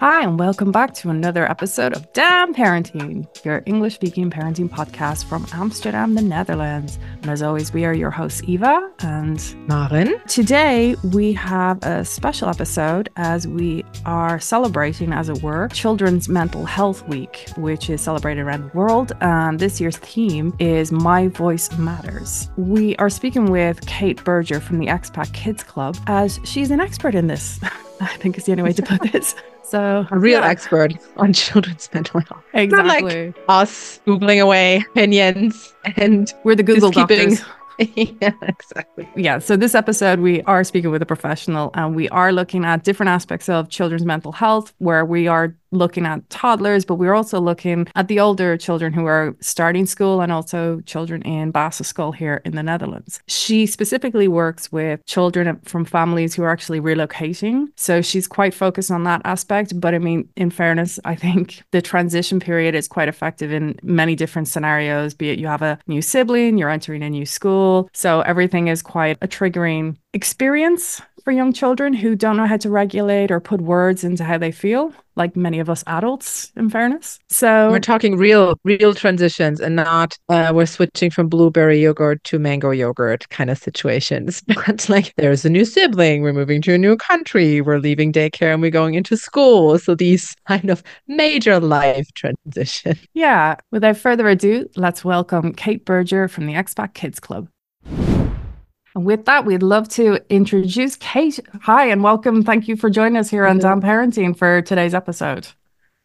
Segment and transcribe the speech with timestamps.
[0.00, 5.26] Hi, and welcome back to another episode of Damn Parenting, your English speaking parenting podcast
[5.26, 6.98] from Amsterdam, the Netherlands.
[7.20, 10.18] And as always, we are your hosts, Eva and Maren.
[10.26, 16.64] Today, we have a special episode as we are celebrating, as it were, Children's Mental
[16.64, 19.12] Health Week, which is celebrated around the world.
[19.20, 22.48] And this year's theme is My Voice Matters.
[22.56, 27.14] We are speaking with Kate Berger from the Expat Kids Club, as she's an expert
[27.14, 27.60] in this.
[28.00, 29.34] I think is the only way to put this.
[29.70, 30.48] So a real yeah.
[30.48, 32.42] expert on children's mental health.
[32.54, 33.26] Exactly.
[33.26, 37.44] Not like us googling away opinions and we're the Google keeping, doctors.
[37.94, 39.08] yeah, exactly.
[39.16, 39.38] Yeah.
[39.38, 43.08] So this episode, we are speaking with a professional, and we are looking at different
[43.08, 47.86] aspects of children's mental health, where we are looking at toddlers, but we're also looking
[47.94, 52.56] at the older children who are starting school and also children in Basisschool here in
[52.56, 53.20] the Netherlands.
[53.28, 57.68] She specifically works with children from families who are actually relocating.
[57.76, 59.80] So she's quite focused on that aspect.
[59.80, 64.16] But I mean, in fairness, I think the transition period is quite effective in many
[64.16, 67.69] different scenarios, be it you have a new sibling, you're entering a new school.
[67.92, 72.70] So everything is quite a triggering experience for young children who don't know how to
[72.70, 77.18] regulate or put words into how they feel like many of us adults in fairness.
[77.28, 82.38] So we're talking real real transitions and not uh, we're switching from blueberry yogurt to
[82.38, 84.42] mango yogurt kind of situations.
[84.66, 88.52] But like there's a new sibling we're moving to a new country we're leaving daycare
[88.52, 89.78] and we're going into school.
[89.78, 92.98] So these kind of major life transitions.
[93.14, 97.48] yeah without further ado let's welcome kate berger from the expat kids club
[97.84, 101.38] and with that, we'd love to introduce Kate.
[101.62, 102.42] Hi, and welcome.
[102.42, 105.48] Thank you for joining us here on Damn Parenting for today's episode.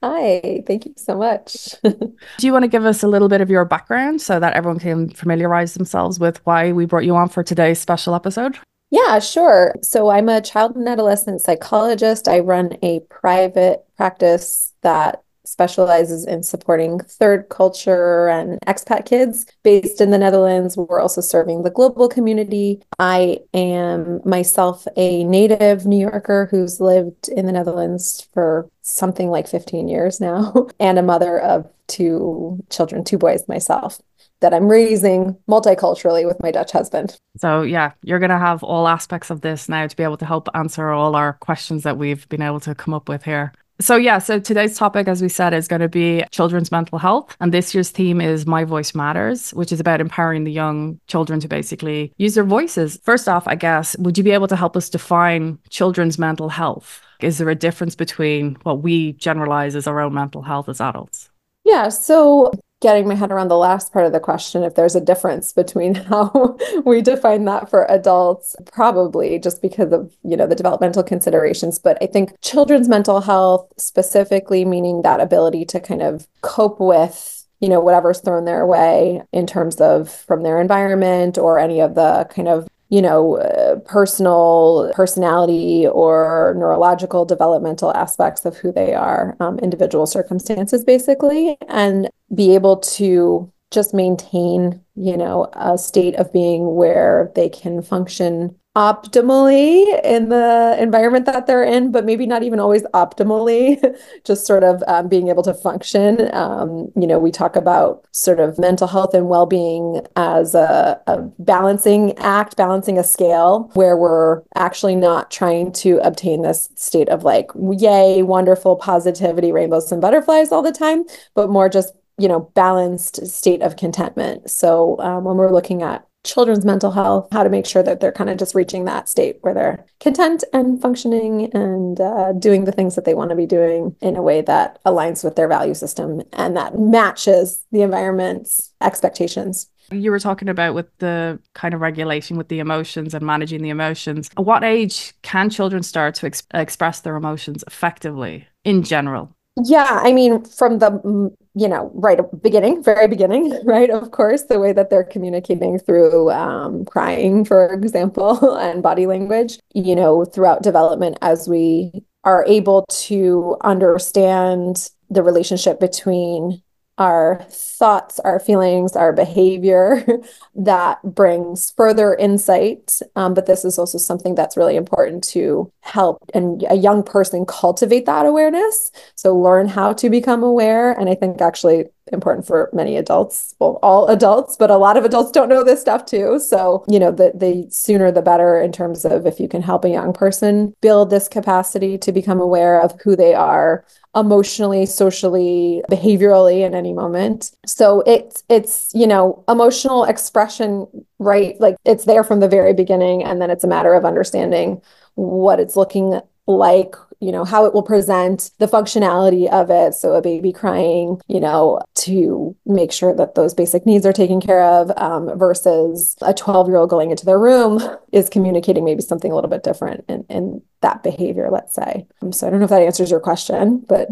[0.04, 1.74] Hi, thank you so much.
[1.84, 4.80] Do you want to give us a little bit of your background so that everyone
[4.80, 8.60] can familiarize themselves with why we brought you on for today's special episode?
[8.92, 9.74] Yeah, sure.
[9.82, 12.28] So I'm a child and adolescent psychologist.
[12.28, 20.02] I run a private practice that specializes in supporting third culture and expat kids based
[20.02, 20.78] in the Netherlands.
[20.78, 22.82] We're also serving the global community.
[23.00, 29.48] I am myself a native New Yorker who's lived in the Netherlands for something like
[29.48, 34.00] 15 years now, and a mother of two children, two boys myself
[34.42, 37.18] that I'm raising multiculturally with my Dutch husband.
[37.38, 40.26] So, yeah, you're going to have all aspects of this now to be able to
[40.26, 43.54] help answer all our questions that we've been able to come up with here.
[43.82, 47.36] So, yeah, so today's topic, as we said, is going to be children's mental health.
[47.42, 51.42] And this year's theme is My Voice Matters, which is about empowering the young children
[51.42, 52.98] to basically use their voices.
[53.04, 57.02] First off, I guess, would you be able to help us define children's mental health?
[57.22, 61.30] Is there a difference between what we generalize as our own mental health as adults?
[61.66, 62.52] Yeah, so
[62.86, 65.96] getting my head around the last part of the question if there's a difference between
[66.12, 71.80] how we define that for adults probably just because of you know the developmental considerations.
[71.80, 77.48] But i think children's mental health specifically meaning that ability to kind of cope with
[77.60, 81.96] you know whatever's thrown their way in terms of from their environment or any of
[81.96, 88.94] the kind of you know, uh, personal personality or neurological developmental aspects of who they
[88.94, 96.16] are, um, individual circumstances, basically, and be able to just maintain, you know, a state
[96.16, 102.26] of being where they can function optimally in the environment that they're in, but maybe
[102.26, 103.80] not even always optimally,
[104.26, 106.34] just sort of um, being able to function.
[106.34, 111.00] Um, you know, we talk about sort of mental health and well being as a,
[111.08, 117.08] a, balancing act, balancing a scale where we're actually not trying to obtain this state
[117.10, 122.28] of like, yay, wonderful positivity, rainbows and butterflies all the time, but more just you
[122.30, 127.44] know balanced state of contentment so um, when we're looking at children's mental health, how
[127.44, 130.82] to make sure that they're kind of just reaching that state where they're content and
[130.82, 134.42] functioning and uh, doing the things that they want to be doing in a way
[134.42, 139.70] that aligns with their value system and that matches the environment's expectations.
[139.92, 143.70] You were talking about with the kind of regulation with the emotions and managing the
[143.70, 144.30] emotions.
[144.36, 149.36] At what age can children start to ex- express their emotions effectively in general?
[149.64, 153.90] Yeah, I mean, from the you know right beginning, very beginning, right?
[153.90, 159.60] Of course, the way that they're communicating through um, crying, for example, and body language.
[159.74, 166.62] You know, throughout development, as we are able to understand the relationship between
[166.98, 170.06] our thoughts, our feelings, our behavior
[170.56, 173.00] that brings further insight.
[173.16, 177.46] Um, but this is also something that's really important to help and a young person
[177.46, 178.92] cultivate that awareness.
[179.16, 180.94] So learn how to become aware.
[180.94, 185.06] And I think actually important for many adults, well, all adults, but a lot of
[185.06, 186.40] adults don't know this stuff too.
[186.40, 189.84] So, you know, the, the sooner the better in terms of if you can help
[189.86, 193.84] a young person build this capacity to become aware of who they are
[194.16, 197.52] emotionally, socially, behaviorally in any moment.
[197.66, 200.88] So it's it's, you know, emotional expression,
[201.20, 201.60] right?
[201.60, 204.82] Like it's there from the very beginning and then it's a matter of understanding
[205.16, 210.14] what it's looking like you know how it will present the functionality of it so
[210.14, 214.64] a baby crying you know to make sure that those basic needs are taken care
[214.64, 217.82] of um, versus a 12 year old going into their room
[218.12, 222.32] is communicating maybe something a little bit different in, in that behavior let's say um,
[222.32, 224.10] so i don't know if that answers your question but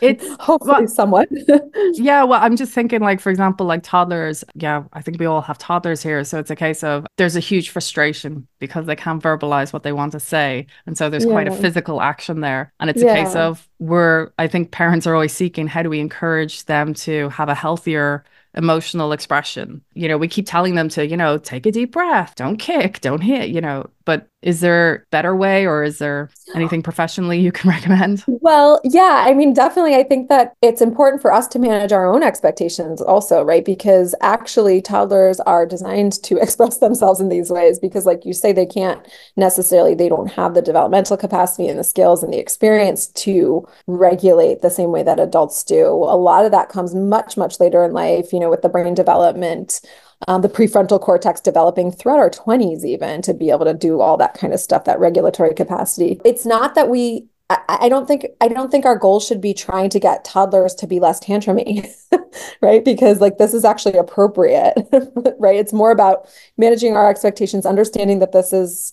[0.00, 1.28] it's hopefully well, somewhat
[1.92, 5.42] yeah well i'm just thinking like for example like toddlers yeah i think we all
[5.42, 9.22] have toddlers here so it's a case of there's a huge frustration because they can't
[9.22, 11.32] verbalize what they want to say and so there's yeah.
[11.32, 12.72] quite a physical action there.
[12.80, 13.12] And it's yeah.
[13.12, 16.94] a case of we're, I think parents are always seeking how do we encourage them
[16.94, 18.24] to have a healthier
[18.56, 19.82] emotional expression.
[19.92, 23.00] You know, we keep telling them to, you know, take a deep breath, don't kick,
[23.00, 27.52] don't hit, you know, but is there better way or is there anything professionally you
[27.52, 28.24] can recommend?
[28.26, 32.06] Well, yeah, I mean, definitely I think that it's important for us to manage our
[32.06, 33.64] own expectations also, right?
[33.64, 38.52] Because actually toddlers are designed to express themselves in these ways because like you say
[38.52, 39.06] they can't
[39.36, 44.62] necessarily they don't have the developmental capacity and the skills and the experience to regulate
[44.62, 45.86] the same way that adults do.
[45.86, 48.94] A lot of that comes much much later in life, you know, with the brain
[48.94, 49.80] development
[50.28, 54.16] um, the prefrontal cortex developing throughout our 20s, even to be able to do all
[54.16, 56.20] that kind of stuff, that regulatory capacity.
[56.24, 59.88] It's not that we I, don't think I don't think our goal should be trying
[59.90, 61.88] to get toddlers to be less tantrumy,
[62.60, 62.84] right?
[62.84, 64.74] Because like this is actually appropriate,
[65.38, 65.54] right?
[65.54, 68.92] It's more about managing our expectations, understanding that this is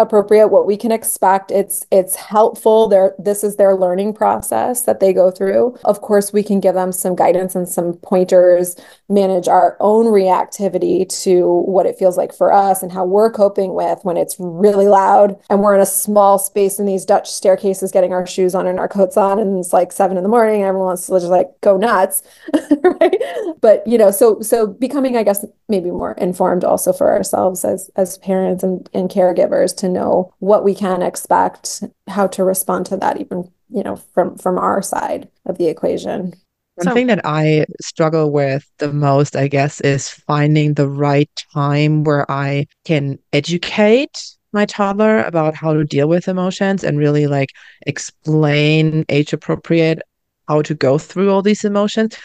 [0.00, 1.50] appropriate what we can expect.
[1.50, 2.88] It's it's helpful.
[2.88, 5.78] There this is their learning process that they go through.
[5.84, 8.76] Of course we can give them some guidance and some pointers
[9.08, 13.74] manage our own reactivity to what it feels like for us and how we're coping
[13.74, 17.92] with when it's really loud and we're in a small space in these dutch staircases
[17.92, 20.56] getting our shoes on and our coats on and it's like seven in the morning
[20.56, 22.22] and everyone wants to just like go nuts
[22.82, 23.22] right?
[23.60, 27.90] But you know so so becoming i guess maybe more informed also for ourselves as
[27.96, 32.96] as parents and, and caregivers to know what we can expect, how to respond to
[32.98, 36.34] that, even you know from from our side of the equation.
[36.76, 41.30] One so, thing that I struggle with the most, I guess, is finding the right
[41.52, 47.26] time where I can educate my toddler about how to deal with emotions and really
[47.26, 47.50] like
[47.86, 50.00] explain age appropriate
[50.48, 52.16] how to go through all these emotions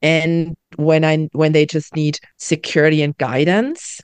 [0.00, 4.00] and when i when they just need security and guidance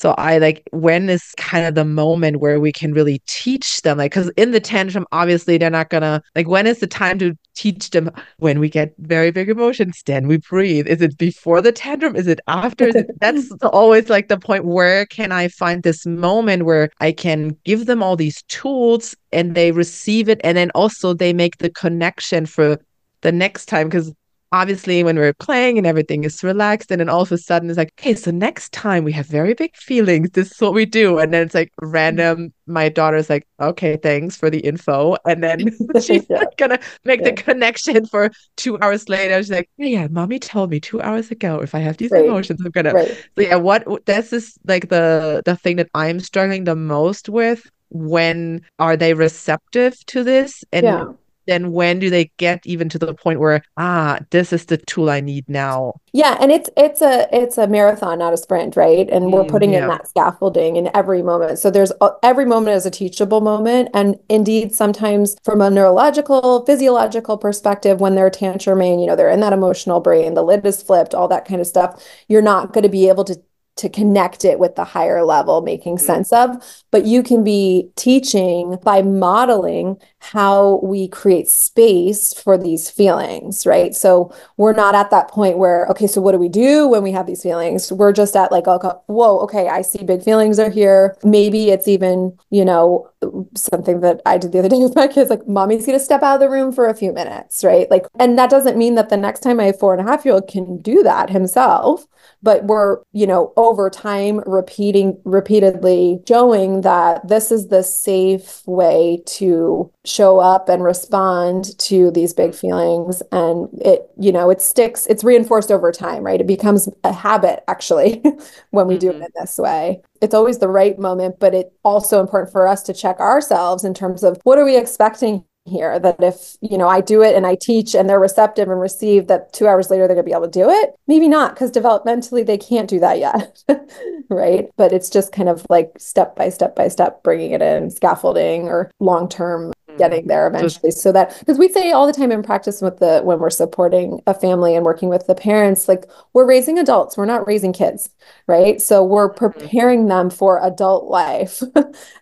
[0.00, 3.98] so I like when is kind of the moment where we can really teach them,
[3.98, 6.48] like, because in the tantrum, obviously they're not gonna like.
[6.48, 8.10] When is the time to teach them?
[8.38, 10.86] When we get very big emotions, then we breathe.
[10.86, 12.16] Is it before the tantrum?
[12.16, 12.88] Is it after?
[12.88, 14.64] Is it, that's always like the point.
[14.64, 19.54] Where can I find this moment where I can give them all these tools and
[19.54, 22.78] they receive it, and then also they make the connection for
[23.20, 24.14] the next time because
[24.52, 27.78] obviously when we're playing and everything is relaxed and then all of a sudden it's
[27.78, 31.18] like okay so next time we have very big feelings this is what we do
[31.18, 35.60] and then it's like random my daughter's like okay thanks for the info and then
[36.00, 36.44] she's yeah.
[36.56, 37.30] gonna make yeah.
[37.30, 41.30] the connection for two hours later she's like yeah, yeah mommy told me two hours
[41.30, 42.24] ago if i have these right.
[42.24, 43.08] emotions i'm gonna right.
[43.08, 47.70] so yeah what this is like the the thing that i'm struggling the most with
[47.90, 51.04] when are they receptive to this and yeah
[51.50, 55.10] then when do they get even to the point where ah this is the tool
[55.10, 55.94] i need now?
[56.12, 59.08] Yeah and it's it's a it's a marathon not a sprint right?
[59.10, 59.82] And we're mm, putting yeah.
[59.82, 61.58] in that scaffolding in every moment.
[61.58, 61.92] So there's
[62.22, 63.88] every moment is a teachable moment.
[63.94, 69.40] And indeed sometimes from a neurological physiological perspective when they're tantruming you know they're in
[69.40, 72.82] that emotional brain the lid is flipped all that kind of stuff you're not going
[72.82, 73.40] to be able to
[73.80, 76.06] to connect it with the higher level making mm-hmm.
[76.06, 76.56] sense of.
[76.90, 83.94] But you can be teaching by modeling how we create space for these feelings right?
[83.94, 87.12] So we're not at that point where okay so what do we do when we
[87.12, 87.92] have these feelings?
[87.92, 91.16] We're just at like whoa okay i see big feelings are here.
[91.24, 93.08] Maybe it's even you know
[93.54, 96.34] something that i did the other day with my kids like mommy's gonna step out
[96.34, 97.90] of the room for a few minutes right?
[97.90, 100.34] Like and that doesn't mean that the next time my four and a half year
[100.34, 102.06] old can do that himself
[102.42, 109.22] but we're you know over time repeating repeatedly showing that this is the safe way
[109.26, 113.22] to show up and respond to these big feelings.
[113.32, 116.40] And it you know it sticks it's reinforced over time right?
[116.40, 118.22] It becomes a habit actually
[118.70, 119.00] when we mm-hmm.
[119.00, 119.22] do it mm-hmm.
[119.22, 120.02] in this way.
[120.20, 123.94] It's always the right moment but it's also important for us to check ourselves in
[123.94, 125.98] terms of what are we expecting here?
[125.98, 129.26] That if you know i do it and i teach and they're receptive and receive
[129.28, 130.94] that two hours later they're going to be able to do it?
[131.06, 133.62] Maybe not because developmentally they can't do that yet
[134.30, 134.68] right?
[134.76, 138.68] But it's just kind of like step by step by step bringing it in scaffolding
[138.68, 140.90] or long term getting there eventually.
[140.90, 144.20] So that because we say all the time in practice with the when we're supporting
[144.26, 148.10] a family and working with the parents like we're raising adults we're not raising kids
[148.46, 148.80] right?
[148.80, 149.58] So we're mm-hmm.
[149.60, 151.62] preparing them for adult life.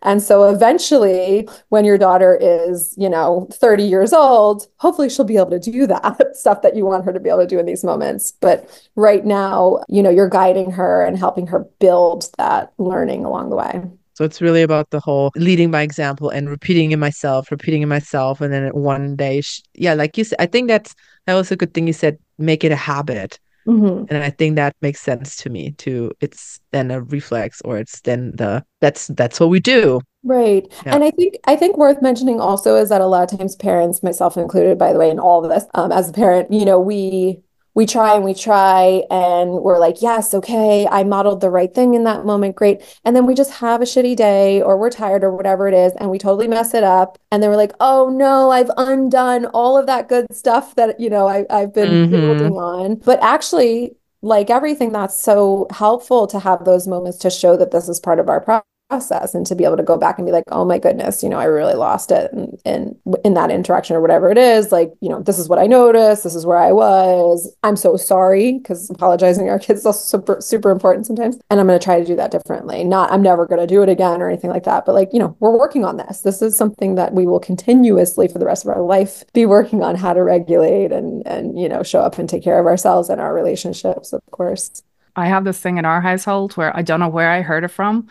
[0.03, 5.37] And so eventually when your daughter is you know 30 years old hopefully she'll be
[5.37, 7.67] able to do that stuff that you want her to be able to do in
[7.67, 8.33] these moments.
[8.41, 13.51] But right now you know you're guiding her and helping her build that learning along
[13.51, 13.83] the way
[14.19, 17.89] so it's really about the whole leading by example and repeating in myself, repeating in
[17.89, 19.41] myself, and then one day,
[19.75, 20.93] yeah, like you said, I think that's
[21.27, 22.19] that was a good thing you said.
[22.37, 24.13] Make it a habit, mm-hmm.
[24.13, 26.11] and I think that makes sense to me too.
[26.21, 30.01] It's then a reflex, or it's then the that's that's what we do.
[30.25, 30.67] Right.
[30.85, 30.97] Yeah.
[30.97, 34.03] And I think I think worth mentioning also is that a lot of times parents,
[34.03, 36.81] myself included, by the way, in all of this, um, as a parent, you know,
[36.81, 37.41] we
[37.79, 41.95] we try and we try and we're like, yes, okay, I modeled the right thing
[41.95, 42.83] in that moment, great.
[43.05, 45.93] And then we just have a shitty day or we're tired or whatever it is
[46.01, 47.19] and we totally mess it up.
[47.31, 51.09] And then we're like, oh no, I've undone all of that good stuff that, you
[51.09, 52.11] know, I, I've been mm-hmm.
[52.11, 52.97] building on.
[52.97, 57.89] But actually, like everything, that's so helpful to have those moments to show that this
[57.89, 60.33] is part of our process process and to be able to go back and be
[60.33, 64.01] like oh my goodness you know i really lost it and in, that interaction or
[64.01, 66.73] whatever it is like you know this is what i noticed this is where i
[66.73, 67.55] was.
[67.63, 71.67] I'm so sorry because apologizing our kids is also super super important sometimes and i'm
[71.67, 72.83] going to try to do that differently.
[72.85, 75.19] Not i'm never going to do it again or anything like that but like you
[75.19, 76.23] know we're working on this.
[76.23, 79.83] This is something that we will continuously for the rest of our life be working
[79.83, 83.09] on how to regulate and and you know show up and take care of ourselves
[83.11, 84.83] and our relationships of course.
[85.17, 87.69] I have this thing in our household where I don't know where I heard it
[87.69, 88.07] from,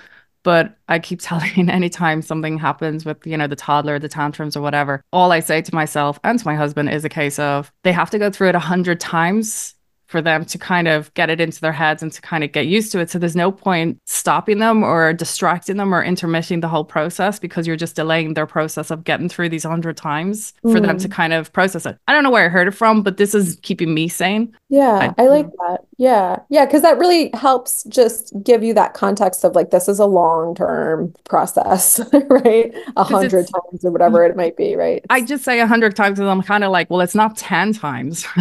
[0.47, 4.61] but I keep telling anytime something happens with, you know, the toddler, the tantrums or
[4.61, 7.91] whatever, all I say to myself and to my husband is a case of they
[7.91, 9.75] have to go through it a hundred times
[10.07, 12.65] for them to kind of get it into their heads and to kind of get
[12.65, 13.09] used to it.
[13.09, 17.67] So there's no point stopping them or distracting them or intermitting the whole process because
[17.67, 20.71] you're just delaying their process of getting through these hundred times mm.
[20.71, 21.11] for them to mm.
[21.11, 21.97] kind of process it.
[22.07, 24.55] I don't know where I heard it from, but this is keeping me sane.
[24.69, 25.79] Yeah, I, I like that.
[25.97, 26.39] Yeah.
[26.49, 26.65] Yeah.
[26.65, 30.55] Cause that really helps just give you that context of like, this is a long
[30.55, 31.99] term process,
[32.29, 32.73] right?
[32.95, 35.03] A hundred times or whatever it might be, right?
[35.09, 37.73] I just say a hundred times and I'm kind of like, well, it's not 10
[37.73, 38.25] times.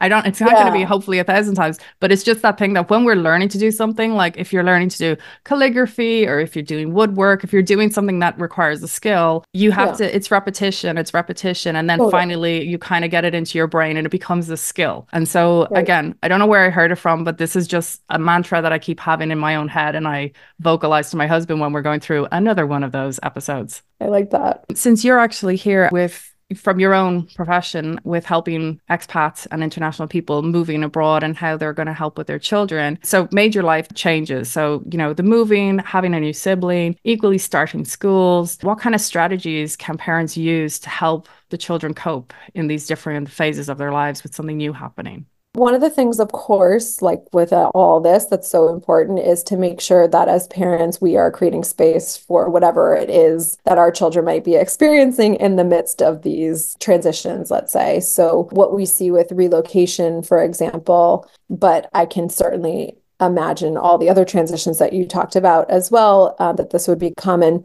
[0.00, 0.62] I don't, it's not yeah.
[0.62, 3.16] going to be hopefully a thousand times, but it's just that thing that when we're
[3.16, 6.94] learning to do something, like if you're learning to do calligraphy or if you're doing
[6.94, 10.08] woodwork, if you're doing something that requires a skill, you have yeah.
[10.08, 11.76] to, it's repetition, it's repetition.
[11.76, 12.12] And then totally.
[12.12, 15.08] finally you kind of get it into your brain and it becomes a skill.
[15.12, 15.82] And so right.
[15.82, 18.62] again, I don't know where I heard it from, but this is just a mantra
[18.62, 19.94] that I keep having in my own head.
[19.94, 23.82] And I vocalize to my husband when we're going through another one of those episodes.
[24.00, 24.64] I like that.
[24.74, 30.42] Since you're actually here with from your own profession with helping expats and international people
[30.42, 32.98] moving abroad and how they're going to help with their children.
[33.02, 34.50] So, major life changes.
[34.50, 38.58] So, you know, the moving, having a new sibling, equally starting schools.
[38.62, 43.30] What kind of strategies can parents use to help the children cope in these different
[43.30, 45.26] phases of their lives with something new happening?
[45.56, 49.42] One of the things, of course, like with uh, all this, that's so important is
[49.44, 53.78] to make sure that as parents, we are creating space for whatever it is that
[53.78, 58.00] our children might be experiencing in the midst of these transitions, let's say.
[58.00, 64.10] So, what we see with relocation, for example, but I can certainly imagine all the
[64.10, 67.64] other transitions that you talked about as well, uh, that this would be common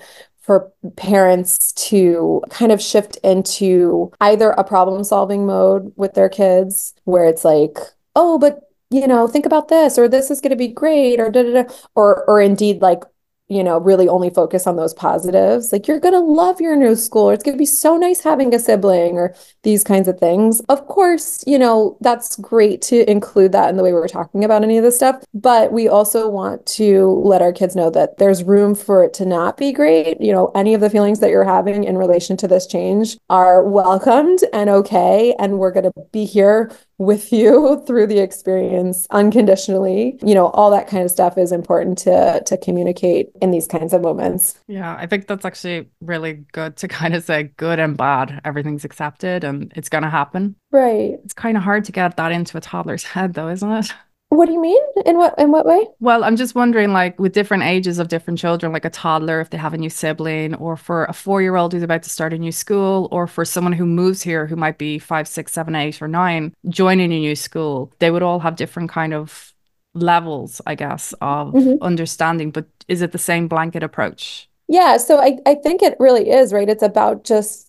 [0.52, 6.94] for parents to kind of shift into either a problem solving mode with their kids
[7.06, 7.78] where it's like,
[8.18, 11.32] oh, but you know, think about this, or this is going to be great, or
[11.32, 13.04] da, da, da, or or indeed like
[13.52, 15.74] you know, really only focus on those positives.
[15.74, 18.22] Like, you're going to love your new school, or it's going to be so nice
[18.22, 20.62] having a sibling, or these kinds of things.
[20.70, 24.64] Of course, you know, that's great to include that in the way we're talking about
[24.64, 25.22] any of this stuff.
[25.34, 29.26] But we also want to let our kids know that there's room for it to
[29.26, 30.22] not be great.
[30.22, 33.64] You know, any of the feelings that you're having in relation to this change are
[33.64, 35.36] welcomed and okay.
[35.40, 40.20] And we're going to be here with you through the experience unconditionally.
[40.24, 43.94] You know, all that kind of stuff is important to to communicate in these kinds
[43.94, 44.60] of moments.
[44.68, 48.86] Yeah, I think that's actually really good to kind of say good and bad, everything's
[48.86, 50.56] accepted and it's going to happen.
[50.72, 51.16] Right.
[51.24, 53.94] It's kind of hard to get that into a toddler's head though, isn't it?
[54.32, 54.82] What do you mean?
[55.06, 55.86] In what in what way?
[56.00, 59.50] Well, I'm just wondering, like with different ages of different children, like a toddler if
[59.50, 62.32] they have a new sibling, or for a four year old who's about to start
[62.32, 65.76] a new school, or for someone who moves here who might be five, six, seven,
[65.76, 69.54] eight, or nine, joining a new school, they would all have different kind of
[69.94, 71.84] levels, I guess, of mm-hmm.
[71.84, 72.52] understanding.
[72.52, 74.48] But is it the same blanket approach?
[74.70, 76.70] Yeah, so I, I think it really is, right?
[76.70, 77.68] It's about just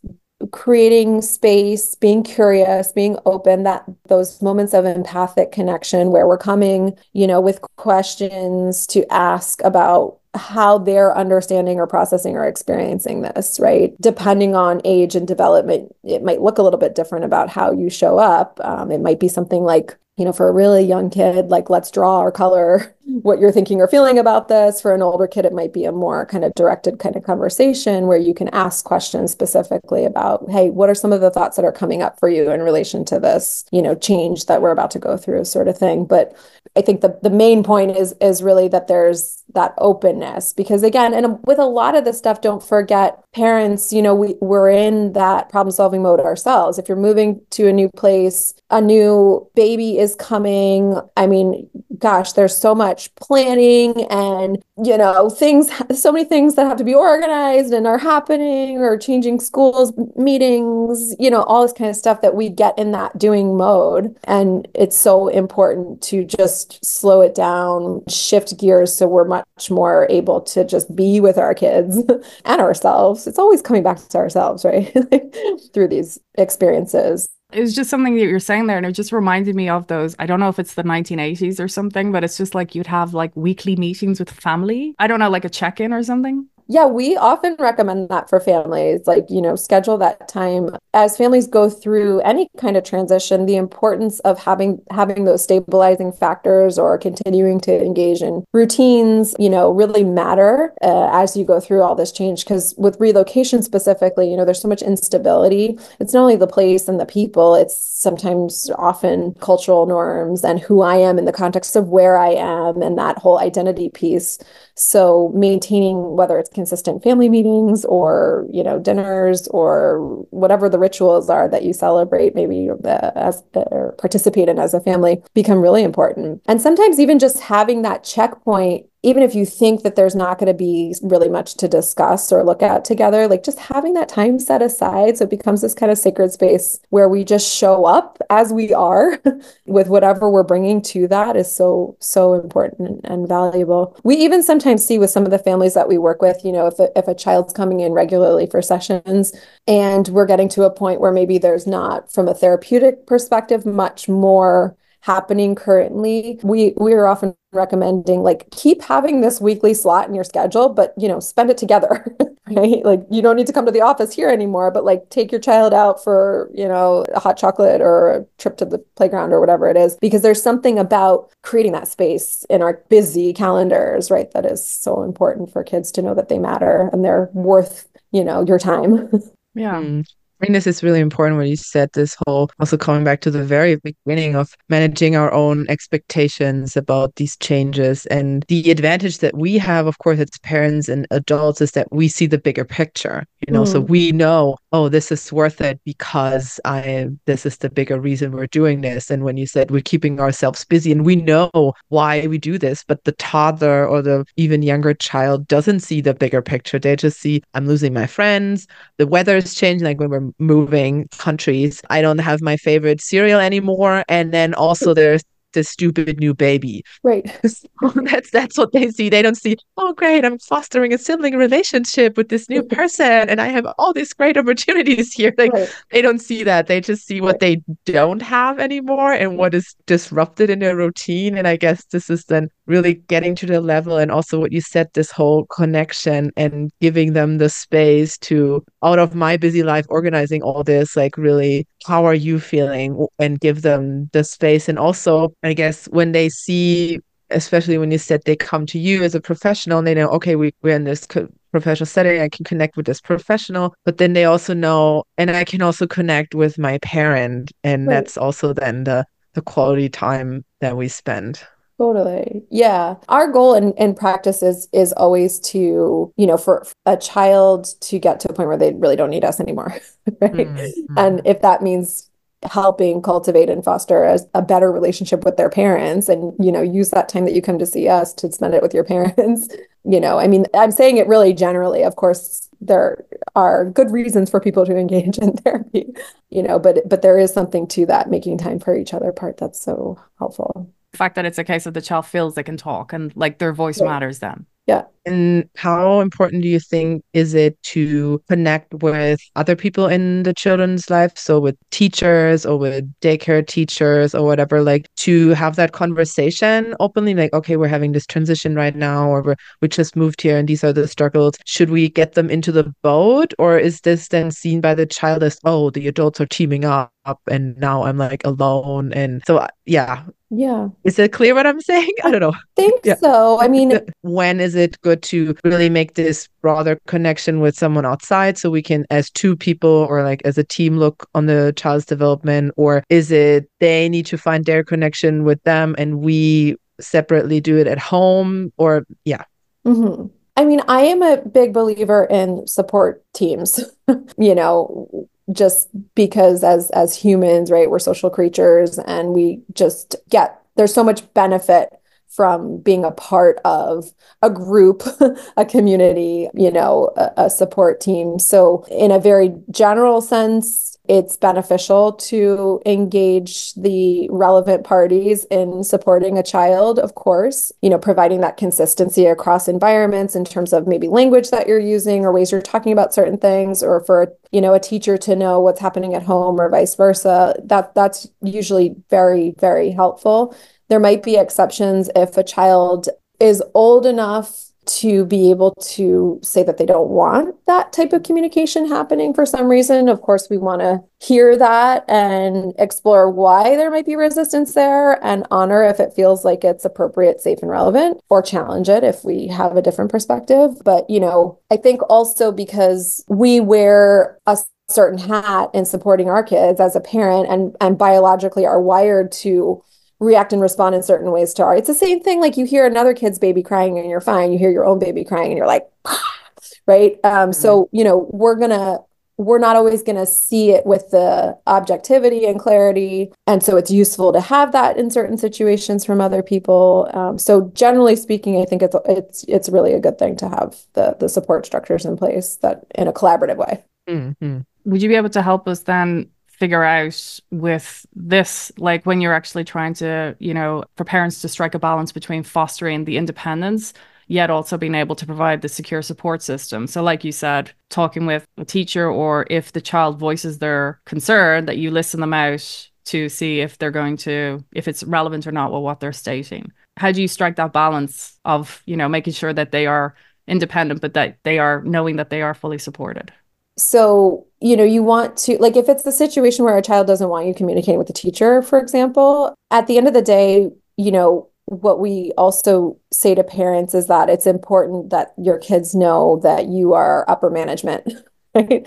[0.52, 6.96] creating space, being curious, being open, that those moments of empathic connection where we're coming,
[7.12, 13.58] you know, with questions to ask about how they're understanding or processing or experiencing this,
[13.60, 13.94] right?
[14.00, 17.90] Depending on age and development, it might look a little bit different about how you
[17.90, 18.58] show up.
[18.62, 21.90] Um, it might be something like, you know, for a really young kid, like let's
[21.90, 24.80] draw or color what you're thinking or feeling about this.
[24.80, 28.06] For an older kid, it might be a more kind of directed kind of conversation
[28.06, 31.64] where you can ask questions specifically about, hey, what are some of the thoughts that
[31.64, 34.90] are coming up for you in relation to this, you know, change that we're about
[34.92, 36.04] to go through, sort of thing.
[36.04, 36.36] But
[36.76, 41.12] I think the the main point is is really that there's that openness because again,
[41.12, 45.12] and with a lot of this stuff, don't forget parents, you know, we, we're in
[45.12, 46.78] that problem solving mode ourselves.
[46.78, 51.00] If you're moving to a new place, a new baby is coming.
[51.16, 51.68] I mean,
[51.98, 56.84] gosh, there's so much planning and, you know, things, so many things that have to
[56.84, 61.96] be organized and are happening or changing schools, meetings, you know, all this kind of
[61.96, 64.16] stuff that we get in that doing mode.
[64.24, 70.06] And it's so important to just slow it down, shift gears so we're much more
[70.10, 71.98] able to just be with our kids
[72.44, 73.26] and ourselves.
[73.26, 74.92] It's always coming back to ourselves, right?
[75.72, 79.54] Through these experiences it was just something that you're saying there and it just reminded
[79.54, 82.54] me of those i don't know if it's the 1980s or something but it's just
[82.54, 84.94] like you'd have like weekly meetings with family.
[84.98, 89.02] I don't know like a check-in or something yeah, we often recommend that for families,
[89.06, 93.56] like, you know, schedule that time as families go through any kind of transition, the
[93.56, 99.70] importance of having having those stabilizing factors or continuing to engage in routines, you know,
[99.70, 104.36] really matter uh, as you go through all this change because with relocation specifically, you
[104.36, 105.78] know, there's so much instability.
[106.00, 110.80] It's not only the place and the people, it's sometimes often cultural norms and who
[110.80, 114.38] I am in the context of where I am and that whole identity piece.
[114.74, 119.98] So maintaining whether it's consistent family meetings or, you know, dinners or
[120.30, 122.68] whatever the rituals are that you celebrate, maybe
[123.16, 126.40] as or participate in as a family, become really important.
[126.46, 130.46] And sometimes even just having that checkpoint even if you think that there's not going
[130.46, 134.38] to be really much to discuss or look at together, like just having that time
[134.38, 138.18] set aside so it becomes this kind of sacred space where we just show up
[138.30, 139.20] as we are
[139.66, 143.96] with whatever we're bringing to that is so, so important and valuable.
[144.04, 146.68] We even sometimes see with some of the families that we work with, you know,
[146.68, 149.32] if a, if a child's coming in regularly for sessions
[149.66, 154.08] and we're getting to a point where maybe there's not, from a therapeutic perspective, much
[154.08, 160.14] more happening currently we we are often recommending like keep having this weekly slot in
[160.14, 162.04] your schedule but you know spend it together
[162.50, 162.84] right?
[162.84, 165.40] Like you don't need to come to the office here anymore but like take your
[165.40, 169.40] child out for you know a hot chocolate or a trip to the playground or
[169.40, 174.30] whatever it is because there's something about creating that space in our busy calendars right
[174.32, 178.24] that is so important for kids to know that they matter and they're worth you
[178.24, 179.10] know your time.
[179.54, 179.82] Yeah.
[179.82, 180.06] Mm.
[180.42, 183.30] I think this is really important when you said this whole also coming back to
[183.30, 189.36] the very beginning of managing our own expectations about these changes and the advantage that
[189.36, 193.24] we have, of course, as parents and adults is that we see the bigger picture,
[193.46, 193.68] you know, mm.
[193.68, 198.32] so we know, oh, this is worth it because I this is the bigger reason
[198.32, 199.12] we're doing this.
[199.12, 202.82] And when you said we're keeping ourselves busy and we know why we do this,
[202.82, 206.80] but the toddler or the even younger child doesn't see the bigger picture.
[206.80, 211.08] They just see I'm losing my friends, the weather is changing, like when we're moving
[211.18, 211.82] countries.
[211.90, 214.04] I don't have my favorite cereal anymore.
[214.08, 216.84] And then also there's the stupid new baby.
[217.02, 217.24] Right.
[217.94, 219.08] that's that's what they see.
[219.08, 223.40] They don't see, oh great, I'm fostering a sibling relationship with this new person and
[223.40, 225.32] I have all these great opportunities here.
[225.42, 225.74] Like right.
[225.90, 226.68] they don't see that.
[226.68, 227.62] They just see what right.
[227.86, 231.36] they don't have anymore and what is disrupted in their routine.
[231.36, 234.60] And I guess this is then really getting to the level and also what you
[234.60, 239.84] said this whole connection and giving them the space to out of my busy life
[239.88, 243.06] organizing all this like really how are you feeling?
[243.18, 244.68] And give them the space.
[244.68, 249.02] And also i guess when they see especially when you said they come to you
[249.02, 252.28] as a professional and they know okay we, we're in this co- professional setting i
[252.28, 253.74] can connect with this professional.
[253.84, 257.52] But then they also know and i can also connect with my parent.
[257.64, 257.94] And right.
[257.94, 261.42] that's also then the the quality time that we spend
[261.82, 262.44] Totally.
[262.48, 262.94] Yeah.
[263.08, 267.98] Our goal in, in practice is is always to, you know, for a child to
[267.98, 269.74] get to a point where they really don't need us anymore.
[270.20, 270.32] Right.
[270.32, 270.98] Mm-hmm.
[270.98, 272.10] And if that means
[272.42, 276.90] helping cultivate and foster a, a, better relationship with their parents and you know use
[276.90, 279.48] that time that you come to see us to spend it with your parents
[279.84, 283.04] you know i mean i'm saying it really generally of course there
[283.36, 285.86] are good reasons for people to engage in therapy
[286.30, 289.36] you know but but there is something to that making time for each other part
[289.36, 292.92] that's so helpful fact that it's a case of the child feels they can talk
[292.92, 293.88] and like their voice right.
[293.88, 294.84] matters then Yeah.
[295.04, 300.32] And how important do you think is it to connect with other people in the
[300.32, 301.18] children's life?
[301.18, 307.14] So with teachers or with daycare teachers or whatever, like to have that conversation openly,
[307.14, 310.48] like, okay, we're having this transition right now, or we're, we just moved here and
[310.48, 311.34] these are the struggles.
[311.46, 313.34] Should we get them into the boat?
[313.40, 316.92] Or is this then seen by the child as, oh, the adults are teaming up
[317.28, 318.92] and now I'm like alone?
[318.92, 320.68] And so, yeah, yeah.
[320.84, 321.92] Is it clear what I'm saying?
[322.04, 322.32] I don't know.
[322.32, 322.96] I think yeah.
[322.96, 323.38] so.
[323.38, 328.38] I mean, when is it good to really make this broader connection with someone outside
[328.38, 331.84] so we can, as two people or like as a team, look on the child's
[331.84, 332.54] development?
[332.56, 337.58] Or is it they need to find their connection with them and we separately do
[337.58, 338.54] it at home?
[338.56, 339.24] Or, yeah.
[339.66, 340.06] Mm-hmm.
[340.38, 343.62] I mean, I am a big believer in support teams.
[344.16, 350.40] you know, just because as as humans right we're social creatures and we just get
[350.56, 351.70] there's so much benefit
[352.08, 354.82] from being a part of a group,
[355.36, 358.18] a community, you know, a, a, support team.
[358.18, 366.18] So, in a very general sense, it's beneficial to engage the relevant parties in supporting
[366.18, 370.88] a child, of course, you know, providing that consistency across environments in terms of maybe
[370.88, 374.54] language that you're using or ways you're talking about certain things, or for, you know,
[374.54, 377.34] a teacher to know what's happening at home or vice versa.
[377.44, 380.34] That that's usually very, very helpful.
[380.68, 382.88] There might be exceptions if a child
[383.20, 388.02] is old enough to be able to say that they don't want that type of
[388.02, 389.88] communication happening for some reason.
[389.88, 395.04] Of course, we want to hear that and explore why there might be resistance there
[395.04, 399.04] and honor if it feels like it's appropriate, safe, and relevant, or challenge it if
[399.04, 400.50] we have a different perspective.
[400.64, 406.22] But, you know, I think also because we wear a certain hat in supporting our
[406.22, 409.62] kids as a parent and and biologically are wired to
[410.02, 411.58] react and respond in certain ways to art.
[411.58, 414.32] It's the same thing like you hear another kid's baby crying and you're fine.
[414.32, 415.66] You hear your own baby crying and you're like,
[416.66, 416.98] right?
[417.04, 417.32] Um, mm-hmm.
[417.32, 418.80] So, you know, we're to,
[419.18, 423.12] we're not always going to see it with the objectivity and clarity.
[423.26, 426.90] And so it's useful to have that in certain situations from other people.
[426.92, 430.56] Um, so generally speaking, I think it's, it's, it's really a good thing to have
[430.72, 433.62] the, the support structures in place that in a collaborative way.
[433.88, 434.40] Mm-hmm.
[434.64, 436.08] Would you be able to help us then
[436.42, 441.28] figure out with this like when you're actually trying to you know for parents to
[441.28, 443.72] strike a balance between fostering the independence
[444.08, 446.66] yet also being able to provide the secure support system.
[446.66, 451.46] So like you said talking with a teacher or if the child voices their concern
[451.46, 455.32] that you listen them out to see if they're going to if it's relevant or
[455.32, 456.50] not with what they're stating.
[456.76, 459.94] How do you strike that balance of you know making sure that they are
[460.26, 463.12] independent but that they are knowing that they are fully supported?
[463.56, 467.08] So you know you want to like if it's the situation where a child doesn't
[467.08, 470.90] want you communicating with the teacher for example at the end of the day you
[470.90, 476.20] know what we also say to parents is that it's important that your kids know
[476.22, 477.86] that you are upper management
[478.34, 478.66] right?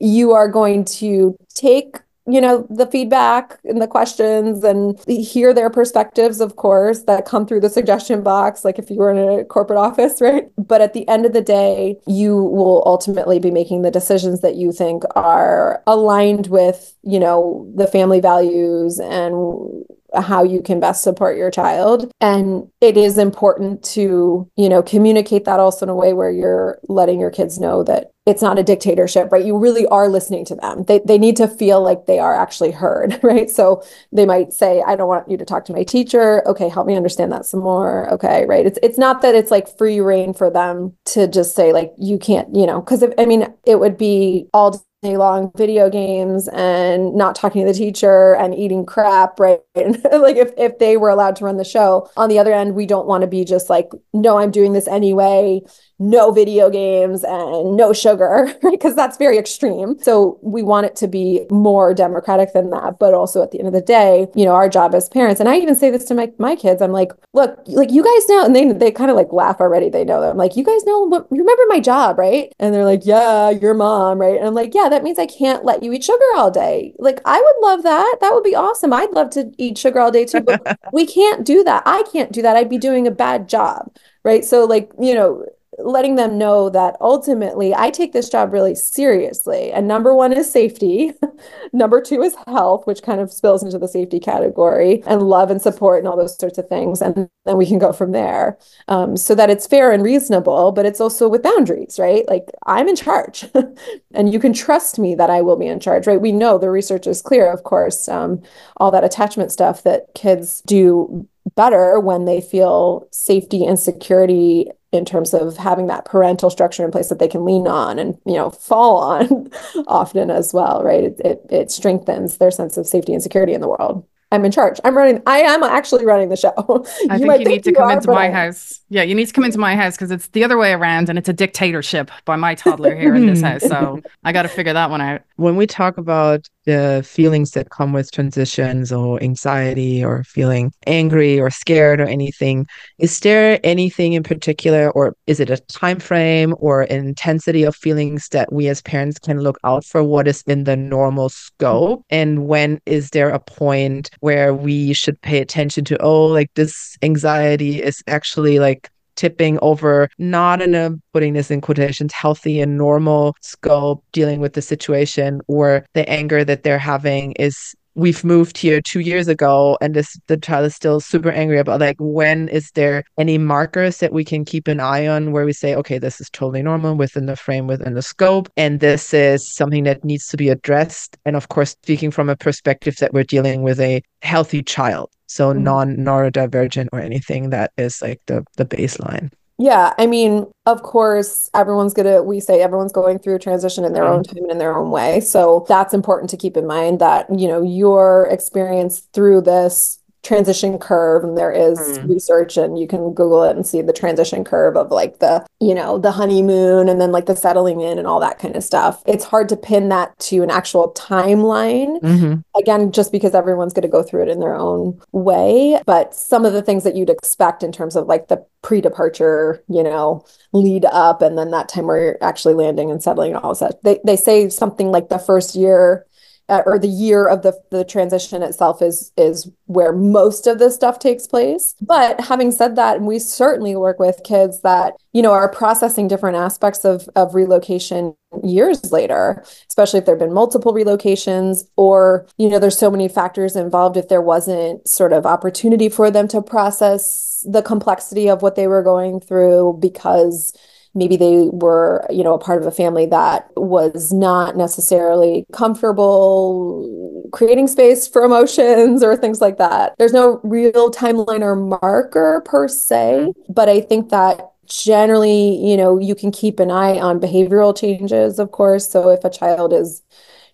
[0.00, 5.68] You are going to take you know the feedback and the questions and hear their
[5.68, 9.44] perspectives of course that come through the suggestion box like if you were in a
[9.44, 10.48] corporate office right?
[10.56, 14.56] But at the end of the day you will ultimately be making the decisions that
[14.56, 19.84] you think are aligned with you know the family values and
[20.22, 22.10] how you can best support your child.
[22.20, 26.78] And it is important to you know communicate that also in a way where you're
[26.88, 29.44] letting your kids know that it's not a dictatorship right?
[29.44, 30.84] You really are listening to them.
[30.84, 33.50] They, they need to feel like they are actually heard right?
[33.50, 36.46] So they might say i don't want you to talk to my teacher.
[36.48, 38.10] Okay help me understand that some more.
[38.12, 38.66] Okay right?
[38.66, 42.18] It's it's not that it's like free reign for them to just say like you
[42.18, 42.80] can't you know?
[42.80, 47.72] Because i mean it would be all day long video games and not talking to
[47.72, 49.60] the teacher and eating crap, right?
[49.76, 52.10] like if, if they were allowed to run the show.
[52.16, 54.88] On the other end, we don't want to be just like, no, I'm doing this
[54.88, 55.62] anyway
[55.98, 59.98] no video games and no sugar, because that's very extreme.
[60.00, 62.98] So we want it to be more democratic than that.
[62.98, 65.48] But also at the end of the day, you know, our job as parents, and
[65.48, 68.44] I even say this to my, my kids, I'm like, look, like you guys know,
[68.44, 69.88] and they, they kind of like laugh already.
[69.88, 72.52] They know that I'm like, you guys know what, you remember my job, right?
[72.58, 74.36] And they're like, yeah, your mom, right?
[74.36, 76.94] And I'm like, yeah, that means I can't let you eat sugar all day.
[76.98, 78.16] Like, I would love that.
[78.20, 78.92] That would be awesome.
[78.92, 81.82] I'd love to eat sugar all day too, but we can't do that.
[81.86, 82.56] I can't do that.
[82.56, 83.94] I'd be doing a bad job.
[84.24, 84.44] Right.
[84.44, 85.44] So, like, you know,
[85.78, 89.72] letting them know that ultimately I take this job really seriously.
[89.72, 91.12] And number one is safety.
[91.72, 95.60] number two is health, which kind of spills into the safety category, and love and
[95.60, 97.02] support and all those sorts of things.
[97.02, 98.58] And then we can go from there
[98.88, 102.26] um, so that it's fair and reasonable, but it's also with boundaries, right?
[102.28, 103.44] Like I'm in charge
[104.14, 106.20] and you can trust me that I will be in charge, right?
[106.20, 108.42] We know the research is clear, of course, um,
[108.76, 115.04] all that attachment stuff that kids do better when they feel safety and security in
[115.04, 118.34] terms of having that parental structure in place that they can lean on and you
[118.34, 119.50] know fall on
[119.86, 123.60] often as well right it, it, it strengthens their sense of safety and security in
[123.60, 124.80] the world I'm in charge.
[124.82, 125.22] I'm running.
[125.26, 126.52] I am actually running the show.
[127.08, 128.30] I you think you need to come are, into my I...
[128.30, 128.80] house.
[128.88, 131.18] Yeah, you need to come into my house because it's the other way around, and
[131.18, 133.62] it's a dictatorship by my toddler here in this house.
[133.62, 135.22] So I got to figure that one out.
[135.36, 141.40] When we talk about the feelings that come with transitions or anxiety or feeling angry
[141.40, 142.66] or scared or anything
[142.98, 148.28] is there anything in particular or is it a time frame or intensity of feelings
[148.28, 152.04] that we as parents can look out for what is in the normal scope?
[152.10, 156.96] And when is there a point where we should pay attention to oh like this
[157.02, 162.76] anxiety is actually like tipping over, not in a putting this in quotations, healthy and
[162.76, 168.58] normal scope dealing with the situation, or the anger that they're having is we've moved
[168.58, 172.48] here two years ago and this the child is still super angry about like when
[172.48, 175.98] is there any markers that we can keep an eye on where we say okay
[175.98, 180.04] this is totally normal within the frame within the scope and this is something that
[180.04, 181.16] needs to be addressed?
[181.24, 185.52] And of course speaking from a perspective that we're dealing with a healthy child so
[185.52, 185.62] mm-hmm.
[185.62, 191.48] non neurodivergent or anything that is like the the baseline yeah, I mean, of course,
[191.54, 194.14] everyone's gonna, we say everyone's going through a transition in their mm-hmm.
[194.14, 195.20] own time and in their own way.
[195.20, 200.78] So that's important to keep in mind that, you know, your experience through this transition
[200.78, 202.08] curve and there is mm.
[202.08, 205.74] research and you can google it and see the transition curve of like the you
[205.74, 209.02] know the honeymoon and then like the settling in and all that kind of stuff
[209.06, 212.40] it's hard to pin that to an actual timeline mm-hmm.
[212.58, 216.46] again just because everyone's going to go through it in their own way but some
[216.46, 220.86] of the things that you'd expect in terms of like the pre-departure you know lead
[220.86, 223.82] up and then that time where you're actually landing and settling and all of that
[223.82, 226.06] they, they say something like the first year
[226.48, 230.74] uh, or the year of the the transition itself is is where most of this
[230.74, 231.74] stuff takes place.
[231.80, 236.36] But having said that we certainly work with kids that you know are processing different
[236.36, 242.58] aspects of of relocation years later especially if there've been multiple relocations or you know
[242.58, 247.44] there's so many factors involved if there wasn't sort of opportunity for them to process
[247.48, 250.52] the complexity of what they were going through because
[250.94, 257.28] maybe they were you know a part of a family that was not necessarily comfortable
[257.32, 259.94] creating space for emotions or things like that.
[259.98, 263.52] There's no real timeline or marker per se mm-hmm.
[263.52, 268.38] but i think that generally you know you can keep an eye on behavioral changes
[268.38, 268.90] of course.
[268.90, 270.02] So if a child is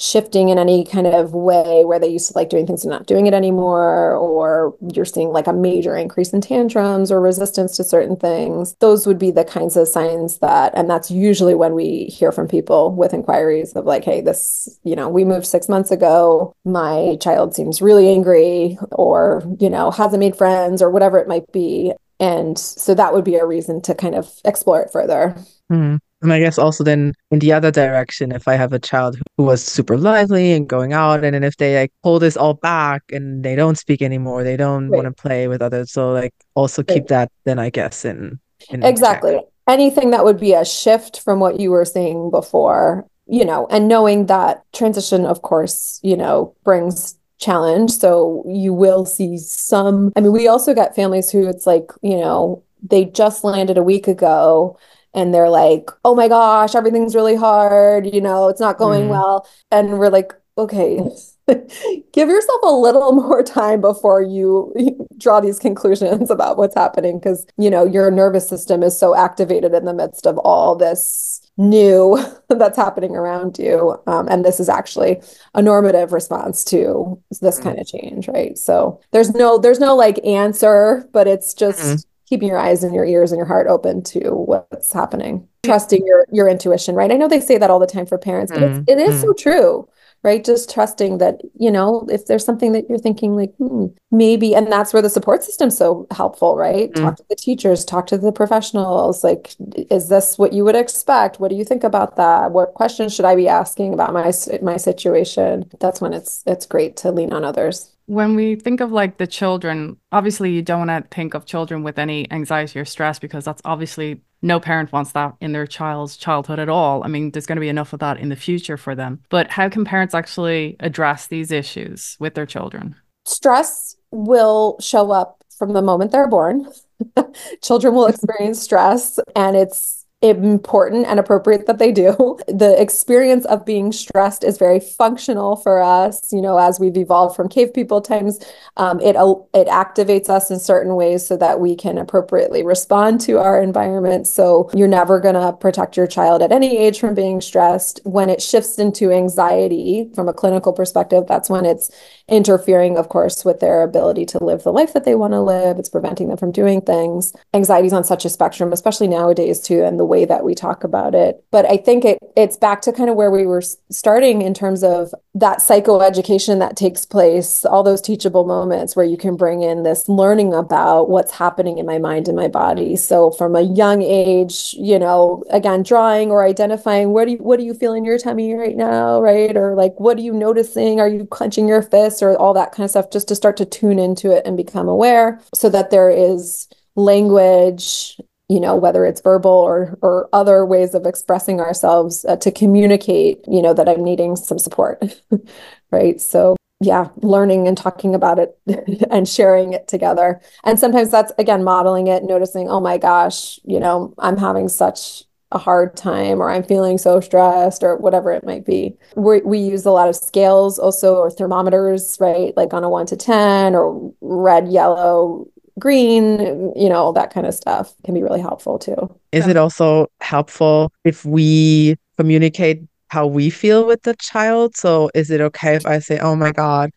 [0.00, 3.06] shifting in any kind of way where they used to like doing things and not
[3.06, 7.84] doing it anymore, or you're seeing like a major increase in tantrums or resistance to
[7.84, 12.04] certain things, those would be the kinds of signs that, and that's usually when we
[12.06, 15.90] hear from people with inquiries of like, hey, this, you know, we moved six months
[15.90, 21.28] ago, my child seems really angry, or, you know, hasn't made friends, or whatever it
[21.28, 21.92] might be.
[22.18, 25.36] And so that would be a reason to kind of explore it further.
[25.70, 25.98] Mm.
[26.22, 29.44] And I guess also then in the other direction, if I have a child who
[29.44, 33.02] was super lively and going out, and then if they like pull this all back
[33.10, 35.02] and they don't speak anymore, they don't right.
[35.02, 35.92] want to play with others.
[35.92, 37.08] So like also keep right.
[37.08, 41.60] that then I guess in, in exactly anything that would be a shift from what
[41.60, 47.16] you were saying before, you know, and knowing that transition, of course, you know, brings
[47.38, 47.90] challenge.
[47.92, 50.12] So you will see some.
[50.16, 53.82] I mean, we also got families who it's like, you know, they just landed a
[53.82, 54.78] week ago
[55.14, 59.10] and they're like, oh my gosh, everything's really hard, you know, it's not going mm.
[59.10, 59.46] well.
[59.70, 61.00] And we're like, okay,
[62.12, 67.46] give yourself a little more time before you draw these conclusions about what's happening because,
[67.58, 72.18] you know, your nervous system is so activated in the midst of all this new
[72.48, 74.00] that's happening around you.
[74.06, 75.20] Um, and this is actually
[75.54, 77.62] a normative response to this mm.
[77.62, 78.56] kind of change, right?
[78.56, 82.94] So there's no, there's no like answer, but it's just, mm keeping your eyes and
[82.94, 87.10] your ears and your heart open to what's happening trusting your your intuition right?
[87.10, 89.16] I know they say that all the time for parents but mm, it's, it is
[89.16, 89.20] mm.
[89.20, 89.88] so true
[90.22, 90.44] right?
[90.44, 94.70] Just trusting that you know if there's something that you're thinking like hmm, maybe and
[94.70, 96.92] that's where the support system's so helpful right?
[96.92, 97.02] Mm.
[97.02, 99.54] talk to the teachers talk to the professionals like
[99.90, 101.40] is this what you would expect?
[101.40, 102.52] What do you think about that?
[102.52, 105.70] What questions should i be asking about my my situation?
[105.80, 109.26] That's when it's it's great to lean on others when we think of like the
[109.26, 113.44] children, obviously you don't want to think of children with any anxiety or stress because
[113.44, 117.04] that's obviously no parent wants that in their child's childhood at all.
[117.04, 119.20] I mean, there's going to be enough of that in the future for them.
[119.28, 122.96] But how can parents actually address these issues with their children?
[123.26, 126.66] Stress will show up from the moment they're born.
[127.62, 132.38] children will experience stress and it's important and appropriate that they do.
[132.60, 136.32] The experience of being stressed is very functional for us.
[136.32, 138.38] You know, as we've evolved from cave people times,
[138.76, 139.16] um, it
[139.54, 144.26] it activates us in certain ways so that we can appropriately respond to our environment.
[144.26, 148.00] So you're never going to protect your child at any age from being stressed.
[148.04, 151.90] When it shifts into anxiety from a clinical perspective, that's when it's
[152.28, 155.78] interfering, of course, with their ability to live the life that they want to live.
[155.78, 157.32] It's preventing them from doing things.
[157.54, 160.84] Anxiety is on such a spectrum, especially nowadays too, and the way that we talk
[160.84, 161.42] about it.
[161.50, 164.84] But I think it it's back to kind of where we were starting in terms
[164.84, 169.84] of that psychoeducation that takes place, all those teachable moments where you can bring in
[169.84, 172.96] this learning about what's happening in my mind and my body.
[172.96, 177.58] So from a young age, you know, again, drawing or identifying what do you what
[177.58, 179.56] do you feel in your tummy right now, right?
[179.56, 181.00] Or like what are you noticing?
[181.00, 183.64] Are you clenching your fists or all that kind of stuff just to start to
[183.64, 188.18] tune into it and become aware so that there is language
[188.50, 193.38] you know whether it's verbal or or other ways of expressing ourselves uh, to communicate
[193.48, 195.02] you know that i'm needing some support
[195.90, 196.20] right?
[196.20, 198.58] So yeah learning and talking about it
[199.10, 200.40] and sharing it together.
[200.64, 205.24] And sometimes that's again modeling it noticing oh my gosh you know i'm having such
[205.52, 208.96] a hard time or i'm feeling so stressed or whatever it might be.
[209.14, 212.56] We we use a lot of scales also or thermometers right?
[212.56, 215.46] Like on a 1 to 10 or red yellow
[215.80, 219.12] green, you know, that kind of stuff can be really helpful too.
[219.32, 224.76] Is it also helpful if we communicate how we feel with the child?
[224.76, 226.90] So is it okay if I say, oh my God,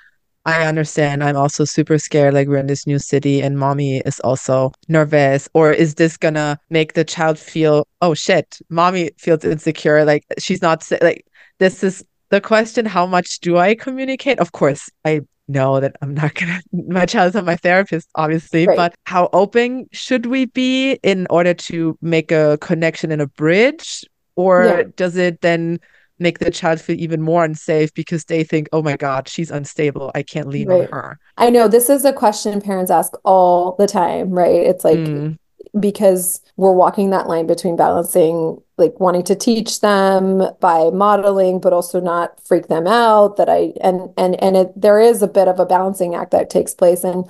[0.46, 1.24] I understand.
[1.24, 2.34] I'm also super scared.
[2.34, 5.48] Like we're in this new city and mommy is also nervous.
[5.54, 10.04] Or is this gonna make the child feel, oh shit, mommy feels insecure.
[10.04, 11.26] Like she's not like
[11.60, 12.86] this is the question.
[12.86, 14.40] How much do I communicate?
[14.40, 18.78] Of course, I know that I'm not gonna my child's not my therapist, obviously, right.
[18.78, 24.04] but how open should we be in order to make a connection and a bridge?
[24.36, 24.84] Or yeah.
[24.96, 25.80] does it then
[26.20, 30.12] make the child feel even more unsafe because they think, oh my God, she's unstable.
[30.16, 30.82] I can't lean right.
[30.82, 31.20] on her.
[31.38, 34.56] I know this is a question parents ask all the time, right?
[34.56, 35.38] It's like mm.
[35.80, 41.74] Because we're walking that line between balancing like wanting to teach them by modeling but
[41.74, 45.48] also not freak them out that i and and and it, there is a bit
[45.48, 47.04] of a balancing act that takes place.
[47.04, 47.26] And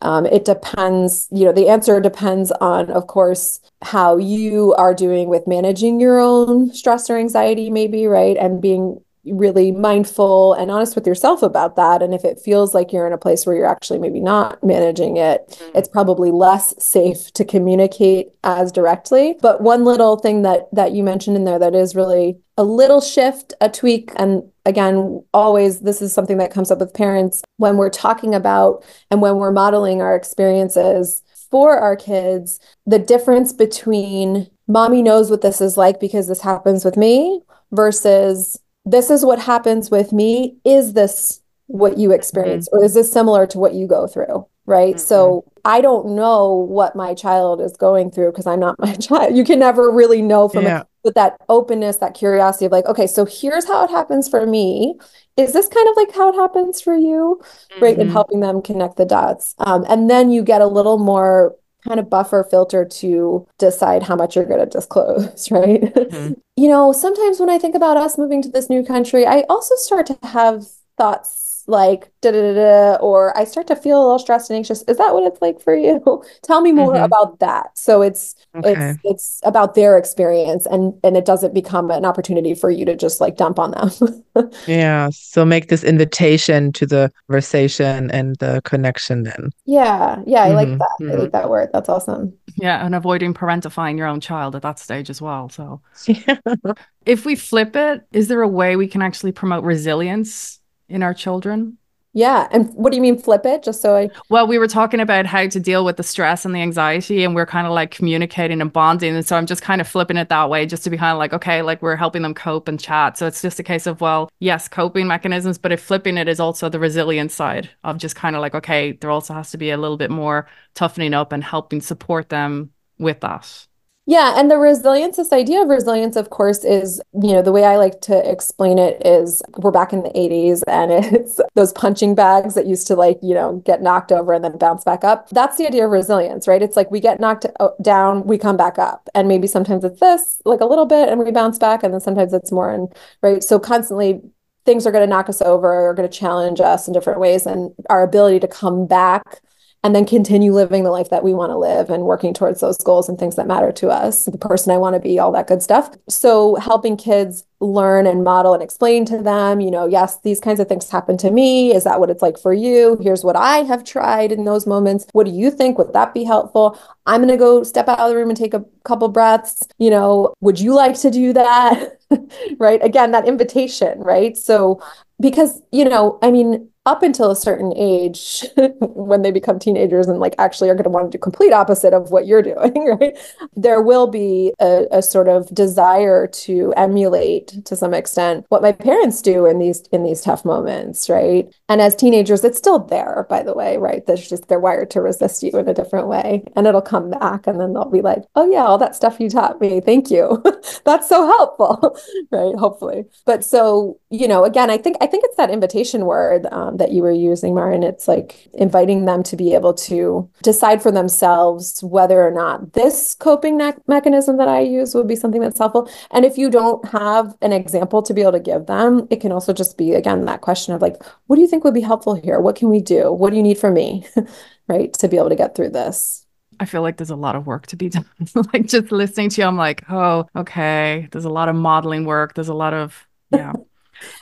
[0.00, 5.28] um, it depends you know the answer depends on of course how you are doing
[5.28, 8.36] with managing your own stress or anxiety maybe right?
[8.36, 12.02] And being really mindful and honest with yourself about that.
[12.02, 15.16] And if it feels like you're in a place where you're actually maybe not managing
[15.16, 15.76] it, mm-hmm.
[15.76, 19.36] it's probably less safe to communicate as directly.
[19.40, 23.00] But one little thing that that you mentioned in there that is really a little
[23.00, 27.76] shift, a tweak, and again, always this is something that comes up with parents when
[27.76, 34.50] we're talking about and when we're modeling our experiences for our kids, the difference between
[34.66, 39.38] mommy knows what this is like because this happens with me versus this is what
[39.38, 40.56] happens with me.
[40.64, 42.78] Is this what you experience mm-hmm.
[42.78, 44.46] or is this similar to what you go through?
[44.66, 44.96] Right.
[44.96, 45.06] Mm-hmm.
[45.06, 49.36] So I don't know what my child is going through because I'm not my child.
[49.36, 50.80] You can never really know from yeah.
[50.80, 50.86] it.
[51.02, 54.94] But that openness, that curiosity of like, okay, so here's how it happens for me.
[55.36, 57.40] Is this kind of like how it happens for you?
[57.42, 57.84] Mm-hmm.
[57.84, 57.98] Right.
[57.98, 59.54] And helping them connect the dots.
[59.58, 61.54] Um, and then you get a little more
[61.86, 65.82] kind of buffer filter to decide how much you're going to disclose, right?
[65.82, 66.34] Mm-hmm.
[66.56, 69.74] you know, sometimes when I think about us moving to this new country, I also
[69.76, 70.66] start to have
[70.96, 74.56] thoughts like da da da da, or I start to feel a little stressed and
[74.56, 74.82] anxious.
[74.82, 76.22] Is that what it's like for you?
[76.42, 77.04] Tell me more mm-hmm.
[77.04, 77.76] about that.
[77.76, 78.72] So it's okay.
[78.72, 82.96] it's it's about their experience and and it doesn't become an opportunity for you to
[82.96, 84.50] just like dump on them.
[84.66, 85.08] yeah.
[85.12, 89.50] So make this invitation to the conversation and the connection then.
[89.64, 90.20] Yeah.
[90.26, 90.44] Yeah.
[90.44, 90.56] I mm-hmm.
[90.56, 90.96] like that.
[91.00, 91.12] Mm-hmm.
[91.12, 91.70] I like that word.
[91.72, 92.34] That's awesome.
[92.56, 92.84] Yeah.
[92.84, 95.48] And avoiding parentifying your own child at that stage as well.
[95.48, 95.80] So
[97.06, 101.14] if we flip it, is there a way we can actually promote resilience in our
[101.14, 101.78] children.
[102.16, 102.46] Yeah.
[102.52, 103.64] And what do you mean flip it?
[103.64, 104.08] Just so I.
[104.28, 107.34] Well, we were talking about how to deal with the stress and the anxiety, and
[107.34, 109.16] we're kind of like communicating and bonding.
[109.16, 111.18] And so I'm just kind of flipping it that way, just to be kind of
[111.18, 113.18] like, okay, like we're helping them cope and chat.
[113.18, 116.38] So it's just a case of, well, yes, coping mechanisms, but if flipping it is
[116.38, 119.70] also the resilience side of just kind of like, okay, there also has to be
[119.70, 123.66] a little bit more toughening up and helping support them with that.
[124.06, 127.64] Yeah, and the resilience, this idea of resilience, of course, is, you know, the way
[127.64, 132.14] I like to explain it is we're back in the 80s and it's those punching
[132.14, 135.30] bags that used to like, you know, get knocked over and then bounce back up.
[135.30, 136.60] That's the idea of resilience, right?
[136.60, 139.08] It's like we get knocked uh, down, we come back up.
[139.14, 141.82] And maybe sometimes it's this, like a little bit, and we bounce back.
[141.82, 143.42] And then sometimes it's more, and right.
[143.42, 144.20] So constantly
[144.66, 147.46] things are going to knock us over or going to challenge us in different ways.
[147.46, 149.40] And our ability to come back
[149.84, 152.78] and then continue living the life that we want to live and working towards those
[152.78, 155.46] goals and things that matter to us, the person I want to be, all that
[155.46, 155.94] good stuff.
[156.08, 160.58] So helping kids learn and model and explain to them, you know, yes, these kinds
[160.58, 161.74] of things happen to me.
[161.74, 162.96] Is that what it's like for you?
[163.02, 165.06] Here's what I have tried in those moments.
[165.12, 165.76] What do you think?
[165.76, 166.78] Would that be helpful?
[167.04, 169.68] I'm going to go step out of the room and take a couple breaths.
[169.76, 171.98] You know, would you like to do that?
[172.58, 172.82] right?
[172.82, 174.34] Again, that invitation, right?
[174.34, 174.82] So,
[175.20, 178.44] because, you know, I mean, up until a certain age
[178.80, 181.94] when they become teenagers and like actually are going to want to do complete opposite
[181.94, 183.16] of what you're doing right?
[183.56, 188.72] There will be a, a, sort of desire to emulate to some extent what my
[188.72, 191.52] parents do in these in these tough moments right?
[191.68, 194.04] And as teenagers it's still there by the way right?
[194.06, 197.46] There's just they're wired to resist you in a different way and it'll come back
[197.46, 200.42] and then they'll be like oh yeah all that stuff you taught me thank you.
[200.84, 201.98] That's so helpful
[202.30, 202.54] right?
[202.56, 203.04] Hopefully.
[203.24, 206.78] But so you know again i think i think it's that invitation word um, Um,
[206.78, 207.82] that you were using, Marin.
[207.82, 213.14] It's like inviting them to be able to decide for themselves whether or not this
[213.14, 215.88] coping ne- mechanism that I use would be something that's helpful.
[216.10, 219.32] And if you don't have an example to be able to give them, it can
[219.32, 222.14] also just be, again, that question of like, what do you think would be helpful
[222.14, 222.40] here?
[222.40, 223.12] What can we do?
[223.12, 224.06] What do you need from me?
[224.68, 224.92] right.
[224.94, 226.26] To be able to get through this.
[226.60, 228.06] I feel like there's a lot of work to be done.
[228.52, 231.08] like just listening to you, I'm like, oh, okay.
[231.10, 232.34] There's a lot of modeling work.
[232.34, 233.52] There's a lot of, yeah.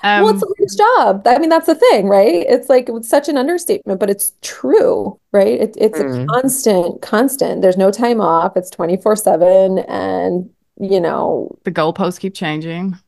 [0.03, 1.27] Um, well, it's a nice job.
[1.27, 2.45] I mean, that's the thing, right?
[2.49, 5.61] It's like it's such an understatement, but it's true, right?
[5.61, 6.25] It, it's mm.
[6.25, 7.63] a constant, constant.
[7.63, 8.57] There's no time off.
[8.57, 9.79] It's 24 7.
[9.81, 10.51] And,
[10.81, 12.99] you know, the goalposts keep changing.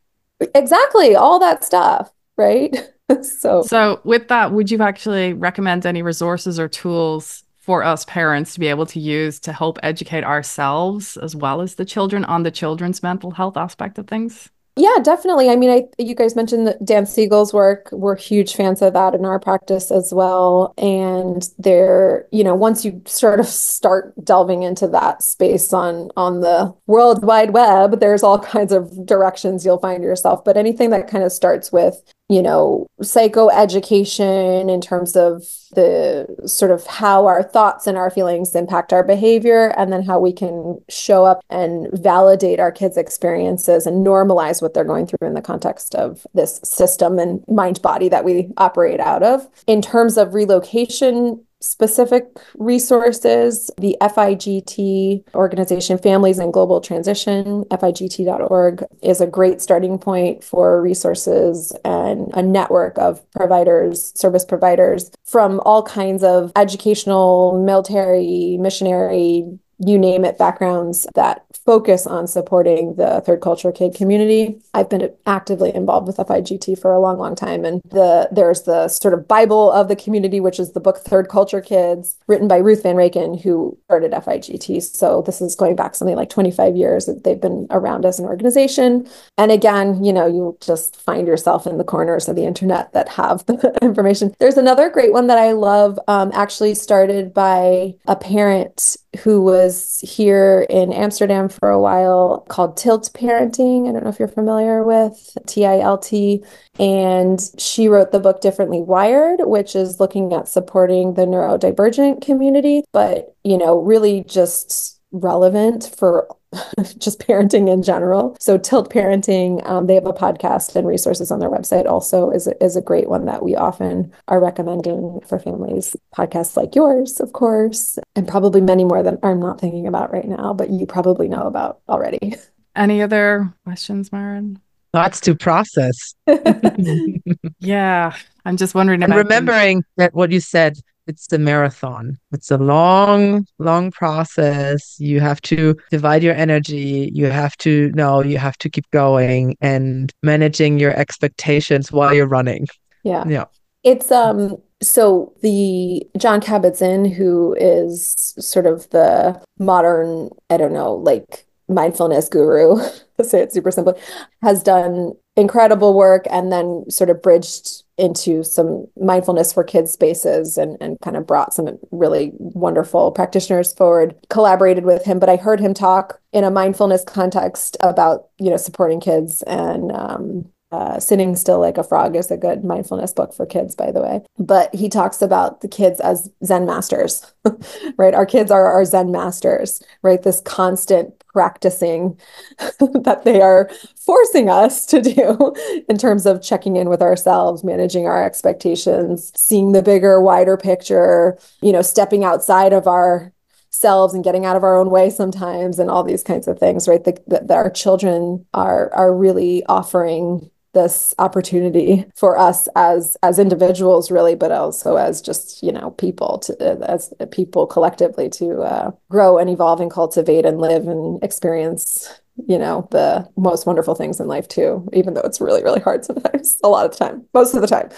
[0.55, 1.15] Exactly.
[1.15, 2.91] All that stuff, right?
[3.23, 8.53] so, so with that, would you actually recommend any resources or tools for us parents
[8.53, 12.43] to be able to use to help educate ourselves as well as the children on
[12.43, 14.51] the children's mental health aspect of things?
[14.77, 15.51] Yeah, definitely.
[15.51, 17.89] I mean, I you guys mentioned Dan Siegel's work.
[17.93, 20.75] We're huge fans of that in our practice as well.
[20.79, 26.41] And there, you know, once you sort of start delving into that space on on
[26.41, 30.45] the World Wide Web, there's all kinds of directions you'll find yourself.
[30.45, 35.43] But anything that kind of starts with you know, psychoeducation in terms of
[35.75, 40.19] the sort of how our thoughts and our feelings impact our behavior, and then how
[40.19, 45.27] we can show up and validate our kids' experiences and normalize what they're going through
[45.27, 49.47] in the context of this system and mind body that we operate out of.
[49.67, 52.27] In terms of relocation, specific
[52.59, 60.81] resources, the FIGT organization, Families in Global Transition, FIGT.org, is a great starting point for
[60.83, 69.59] resources and a network of providers, service providers from all kinds of educational, military, missionary,
[69.79, 74.61] you name it backgrounds that focus on supporting the third culture kid community.
[74.75, 77.65] I've been actively involved with FIGT for a long, long time.
[77.65, 81.29] And the there's the sort of Bible of the community, which is the book Third
[81.29, 84.83] Culture Kids, written by Ruth Van Reken, who started FIGT.
[84.83, 88.27] So this is going back something like 25 years that they've been around as an
[88.27, 89.09] organization.
[89.39, 93.09] And again, you know, you just find yourself in the corners of the internet that
[93.09, 94.35] have the information.
[94.39, 100.01] There's another great one that I love, um, actually started by a parent who was
[100.01, 103.89] here in Amsterdam for a while called Tilt Parenting.
[103.89, 106.43] I don't know if you're familiar with T I L T.
[106.79, 112.83] And she wrote the book Differently Wired, which is looking at supporting the neurodivergent community,
[112.93, 116.29] but, you know, really just relevant for
[116.99, 118.37] just parenting in general.
[118.41, 121.87] So Tilt Parenting, um, they have a podcast and resources on their website.
[121.87, 125.97] Also, is a, is a great one that we often are recommending for families.
[126.15, 130.27] Podcasts like yours, of course, and probably many more that I'm not thinking about right
[130.27, 132.37] now, but you probably know about already.
[132.77, 134.59] Any other questions, Marin?
[134.93, 136.15] Lots to process.
[137.59, 139.03] yeah, I'm just wondering.
[139.03, 140.77] And remembering that what you said
[141.07, 142.19] it's a marathon.
[142.33, 144.97] It's a long, long process.
[144.99, 147.11] You have to divide your energy.
[147.13, 152.29] You have to know you have to keep going and managing your expectations while you're
[152.29, 152.67] running.
[153.03, 153.25] Yeah.
[153.27, 153.45] Yeah.
[153.83, 160.95] It's um so the Jon Kabat-Zinn, who is sort of the modern, I don't know,
[160.95, 162.77] like mindfulness guru,
[163.19, 163.95] to say it super simply,
[164.43, 170.57] has done incredible work and then sort of bridged into some mindfulness for kids spaces
[170.57, 175.37] and, and kind of brought some really wonderful practitioners forward collaborated with him but i
[175.37, 180.99] heard him talk in a mindfulness context about you know supporting kids and um, uh,
[180.99, 184.23] Sitting Still Like a Frog is a good mindfulness book for kids, by the way.
[184.41, 187.33] But he talks about the kids as Zen masters,
[187.97, 188.13] right?
[188.13, 190.21] Our kids are our Zen masters, right?
[190.21, 192.19] This constant practicing
[192.59, 195.53] that they are forcing us to do
[195.89, 201.37] in terms of checking in with ourselves, managing our expectations, seeing the bigger, wider picture,
[201.61, 203.33] you know, stepping outside of our
[203.71, 206.87] selves and getting out of our own way sometimes and all these kinds of things
[206.87, 207.03] right?
[207.05, 214.11] That, that our children are are really offering this opportunity for us as as individuals
[214.11, 216.55] really but also as just you know people to
[216.89, 222.59] as people collectively to uh, grow and evolve and cultivate and live and experience you
[222.59, 226.59] know the most wonderful things in life too even though it's really really hard sometimes
[226.65, 227.89] a lot of the time most of the time.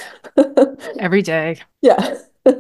[0.99, 1.61] Every day.
[1.83, 2.19] Yeah.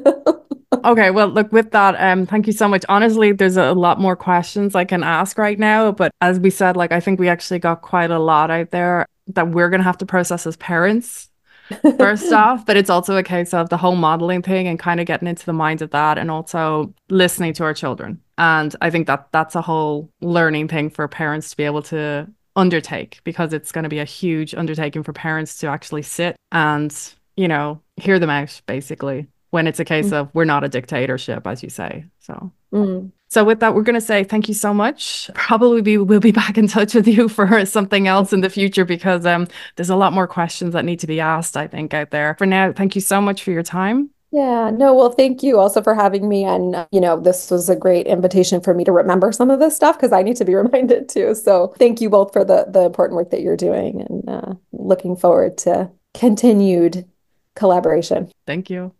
[0.84, 2.84] Okay well look with that um thank you so much.
[2.88, 6.76] Honestly there's a lot more questions i can ask right now but as we said
[6.76, 9.84] like i think we actually got quite a lot out there that we're going to
[9.84, 11.28] have to process as parents
[11.98, 15.06] first off but it's also a case of the whole modeling thing and kind of
[15.06, 19.08] getting into the mind of that and also listening to our children and i think
[19.08, 23.72] that that's a whole learning thing for parents to be able to undertake because it's
[23.72, 28.18] going to be a huge undertaking for parents to actually sit and you know hear
[28.18, 30.14] them out basically when it's a case mm.
[30.14, 33.10] of we're not a dictatorship as you say so mm.
[33.28, 35.30] So with that, we're going to say thank you so much.
[35.34, 38.84] Probably be, we'll be back in touch with you for something else in the future
[38.84, 42.10] because um, there's a lot more questions that need to be asked, I think, out
[42.10, 42.34] there.
[42.38, 44.10] For now, thank you so much for your time.
[44.32, 46.44] Yeah, no, well, thank you also for having me.
[46.44, 49.60] And, uh, you know, this was a great invitation for me to remember some of
[49.60, 51.34] this stuff because I need to be reminded too.
[51.34, 55.16] So thank you both for the, the important work that you're doing and uh, looking
[55.16, 57.08] forward to continued
[57.54, 58.30] collaboration.
[58.46, 58.92] Thank you.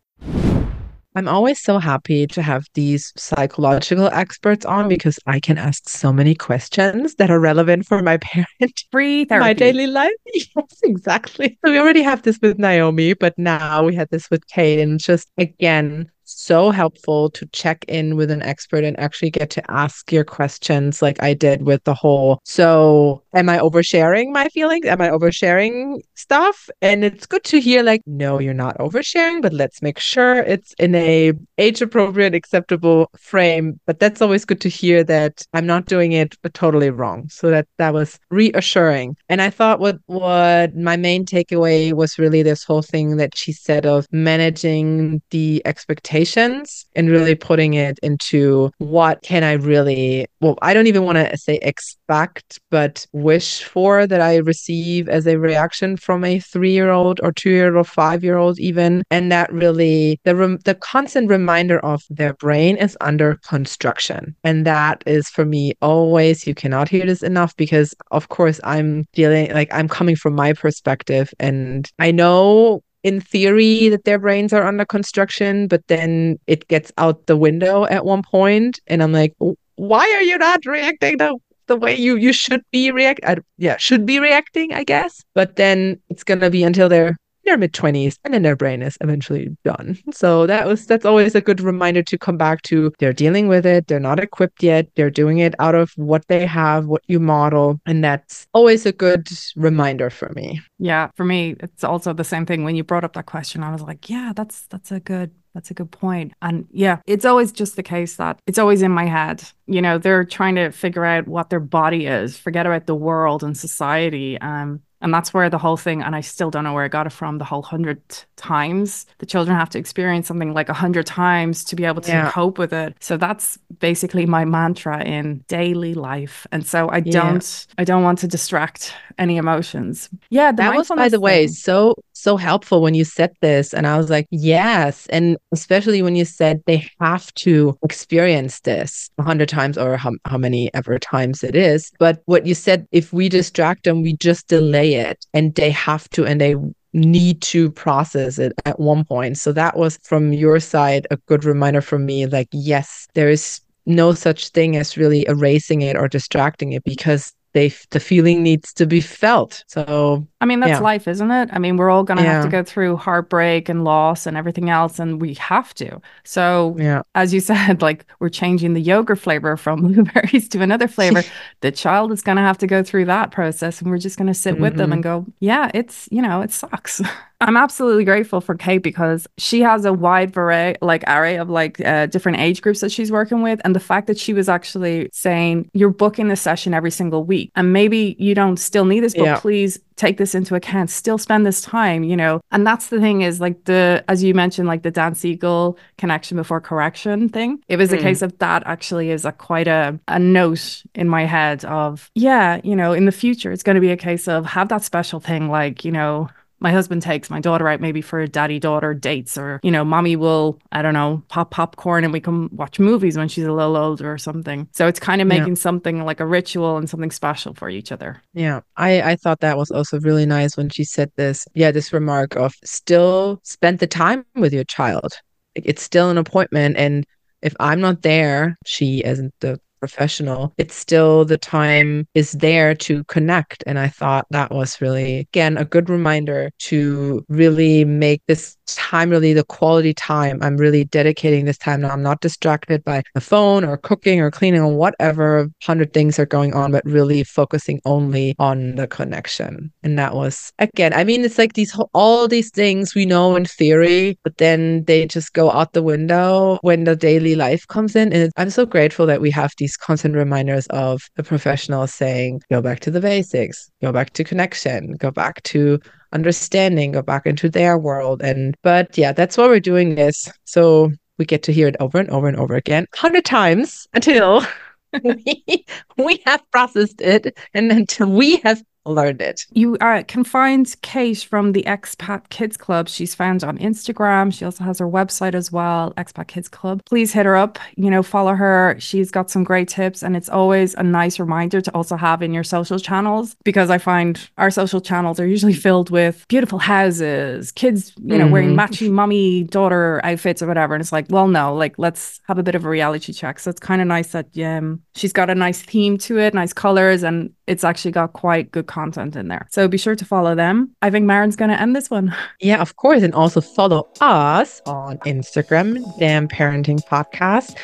[1.17, 6.13] I'm always so happy to have these psychological experts on because I can ask so
[6.13, 8.83] many questions that are relevant for my parent.
[8.93, 9.47] Free therapy.
[9.47, 10.13] My daily life.
[10.35, 11.59] Yes, exactly.
[11.65, 14.79] So we already have this with Naomi, but now we had this with Kate.
[14.79, 19.71] And just again, so helpful to check in with an expert and actually get to
[19.71, 24.87] ask your questions like I did with the whole so am I oversharing my feelings?
[24.87, 26.69] Am I oversharing stuff?
[26.83, 30.75] And it's good to hear like no you're not oversharing but let's make sure it's
[30.79, 33.79] in a age appropriate acceptable frame.
[33.87, 37.29] But that's always good to hear that I'm not doing it totally wrong.
[37.29, 39.17] So that that was reassuring.
[39.29, 43.53] And I thought what what my main takeaway was really this whole thing that she
[43.53, 50.27] said of managing the expectations expectations and really putting it into what can I really,
[50.41, 55.27] well, I don't even want to say expect, but wish for that I receive as
[55.27, 59.03] a reaction from a three year old or two year old, five year old, even.
[59.11, 64.35] And that really, the, rem- the constant reminder of their brain is under construction.
[64.45, 69.07] And that is for me always, you cannot hear this enough because, of course, I'm
[69.13, 74.53] dealing, like, I'm coming from my perspective and I know in theory that their brains
[74.53, 79.13] are under construction, but then it gets out the window at one point, and I'm
[79.13, 79.33] like,
[79.77, 81.39] why are you not reacting the
[81.69, 83.21] the way you you should be react?
[83.25, 85.23] I, yeah, should be reacting, I guess.
[85.35, 87.17] But then it's gonna be until they're
[87.47, 89.99] their mid 20s and then their brain is eventually done.
[90.13, 93.65] So that was that's always a good reminder to come back to they're dealing with
[93.65, 93.87] it.
[93.87, 94.89] They're not equipped yet.
[94.95, 97.81] They're doing it out of what they have what you model.
[97.87, 100.61] And that's always a good reminder for me.
[100.79, 102.65] Yeah for me it's also the same thing.
[102.65, 105.71] When you brought up that question i was like yeah that's that's a good that's
[105.71, 106.35] a good point.
[106.43, 109.43] And yeah, it's always just the case that it's always in my head.
[109.67, 113.43] You know, they're trying to figure out what their body is, forget about the world
[113.43, 114.39] and society.
[114.39, 117.07] Um, and that's where the whole thing, and I still don't know where I got
[117.07, 118.03] it from, the whole hundred
[118.35, 119.07] times.
[119.19, 122.33] The children have to experience something like a hundred times to be able to yeah.
[122.33, 122.97] cope with it.
[122.99, 126.45] So that's basically my mantra in daily life.
[126.51, 127.67] And so I don't.
[127.79, 130.09] I don't want to distract any emotions.
[130.31, 130.51] Yeah.
[130.51, 131.21] that was by the thing.
[131.21, 133.73] way so so helpful when you said this.
[133.73, 135.07] And I was like, yes.
[135.11, 140.13] And especially when you said they have to experience this a hundred times or how,
[140.25, 141.93] how many ever times it is.
[142.01, 146.09] But what you said, if we distract them, we just delay it and they have
[146.11, 146.57] to, and they
[146.93, 149.39] need to process it at one point.
[149.39, 153.61] So that was from your side a good reminder for me like, yes, there is
[153.87, 158.75] no such thing as really erasing it or distracting it because they the feeling needs
[158.75, 159.65] to be felt.
[159.67, 160.81] So I mean that's yeah.
[160.81, 161.49] life, isn't it?
[161.51, 162.35] I mean we're all gonna yeah.
[162.35, 165.99] have to go through heartbreak and loss and everything else, and we have to.
[166.25, 170.87] So yeah, as you said, like we're changing the yogurt flavor from blueberries to another
[170.87, 171.23] flavor.
[171.63, 174.55] the child is gonna have to go through that process, and we're just gonna sit
[174.55, 174.63] mm-hmm.
[174.63, 175.25] with them and mm-hmm.
[175.25, 177.01] go, yeah, it's you know it sucks.
[177.41, 181.81] I'm absolutely grateful for Kate because she has a wide variety, like array of like
[181.85, 185.09] uh, different age groups that she's working with, and the fact that she was actually
[185.13, 187.53] saying you're booking the session every single week great.
[187.57, 189.37] And maybe you don't still need this, but Yeah.
[189.41, 190.91] please take this into account.
[190.91, 192.41] Still spend this time, you know.
[192.53, 196.37] And that's the thing is like the, as you mentioned, like the Dan Siegel connection
[196.37, 197.59] before correction thing.
[197.69, 198.03] It was a Hmm.
[198.03, 202.61] case of that actually is a quite a, a note in my head of, yeah,
[202.63, 205.21] you know, in the future, it's going to be a case of have that special
[205.21, 206.29] thing like, you know,
[206.61, 210.17] my husband takes my daughter out maybe for daddy daughter dates or you know mommy
[210.17, 213.77] will i don't know pop popcorn and we can watch movies when she's a little
[213.77, 215.39] older or something so it's kind of Yeah.
[215.39, 219.41] making something like a ritual and something special for each other Yeah, I I thought
[219.41, 221.47] that was also really nice when she said this.
[221.55, 225.13] Yeah, this remark of still spend the time with your child.
[225.55, 227.05] It's still an appointment, and
[227.43, 230.53] if I'm not there, she isn't the professional.
[230.59, 235.57] It's still the time is there to connect, and I thought that was really again
[235.57, 240.39] a good reminder to really make this time really the quality time.
[240.43, 241.91] I'm really dedicating this time now.
[241.91, 246.27] I'm not distracted by the phone or cooking or cleaning or whatever hundred things are
[246.27, 249.73] going on, but really focusing only on the connection.
[249.83, 253.45] And that was again, I mean, it's like these all these things we know in
[253.45, 258.13] theory, but then they just go out the window when the daily life comes in.
[258.13, 262.61] And I'm so grateful that we have these constant reminders of the professionals saying, go
[262.61, 265.81] back to the basics, go back to connection, go back to
[266.13, 268.21] understanding, go back into their world.
[268.23, 270.29] And but yeah, that's why we're doing this.
[270.45, 274.45] So we get to hear it over and over and over again, hundred times until
[275.03, 275.65] we,
[275.97, 279.47] we have processed it and until we have learned it.
[279.53, 282.89] You uh, can find Kate from the Expat Kids Club.
[282.89, 284.33] She's found on Instagram.
[284.33, 286.83] She also has her website as well, Expat Kids Club.
[286.87, 288.77] Please hit her up, you know, follow her.
[288.79, 290.03] She's got some great tips.
[290.03, 293.79] And it's always a nice reminder to also have in your social channels because I
[293.79, 298.57] find our social channels are usually filled with beautiful houses, kids, you know, wearing Mhm.
[298.57, 300.75] matching mommy daughter outfits or whatever.
[300.75, 303.39] And it's like, well, no, like let's have a bit of a reality check.
[303.39, 306.53] So it's kind of nice that um, she's got a nice theme to it, nice
[306.53, 309.47] colors, and it's actually got quite good content in there.
[309.51, 310.71] So be sure to follow them.
[310.83, 312.15] I think Maren's going to end this one.
[312.41, 313.03] Yeah, of course.
[313.03, 317.57] And also follow us on Instagram, Damn Parenting Podcast,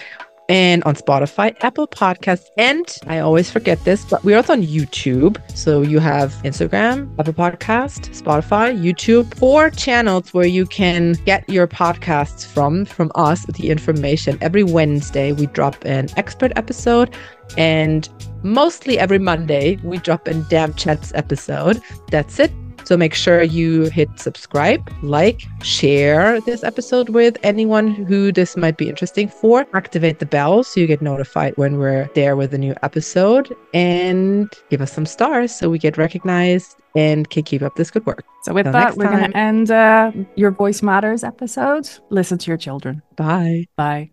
[0.52, 2.44] and on Spotify, Apple Podcasts.
[2.58, 5.40] And I always forget this, but we're also on YouTube.
[5.56, 11.66] So you have Instagram, Apple Podcast, Spotify, YouTube, four channels where you can get your
[11.66, 14.36] podcasts from, from us, the information.
[14.42, 17.16] Every Wednesday, we drop an expert episode.
[17.56, 18.06] And
[18.42, 21.80] mostly every Monday, we drop a Damn Chats episode.
[22.10, 22.52] That's it.
[22.84, 28.76] So make sure you hit subscribe, like, share this episode with anyone who this might
[28.76, 29.66] be interesting for.
[29.74, 34.52] Activate the bell so you get notified when we're there with a new episode and
[34.70, 38.24] give us some stars so we get recognized and can keep up this good work.
[38.42, 41.88] So with Till that, we're going to end uh, your Voice Matters episode.
[42.10, 43.02] Listen to your children.
[43.16, 43.66] Bye.
[43.76, 44.10] Bye.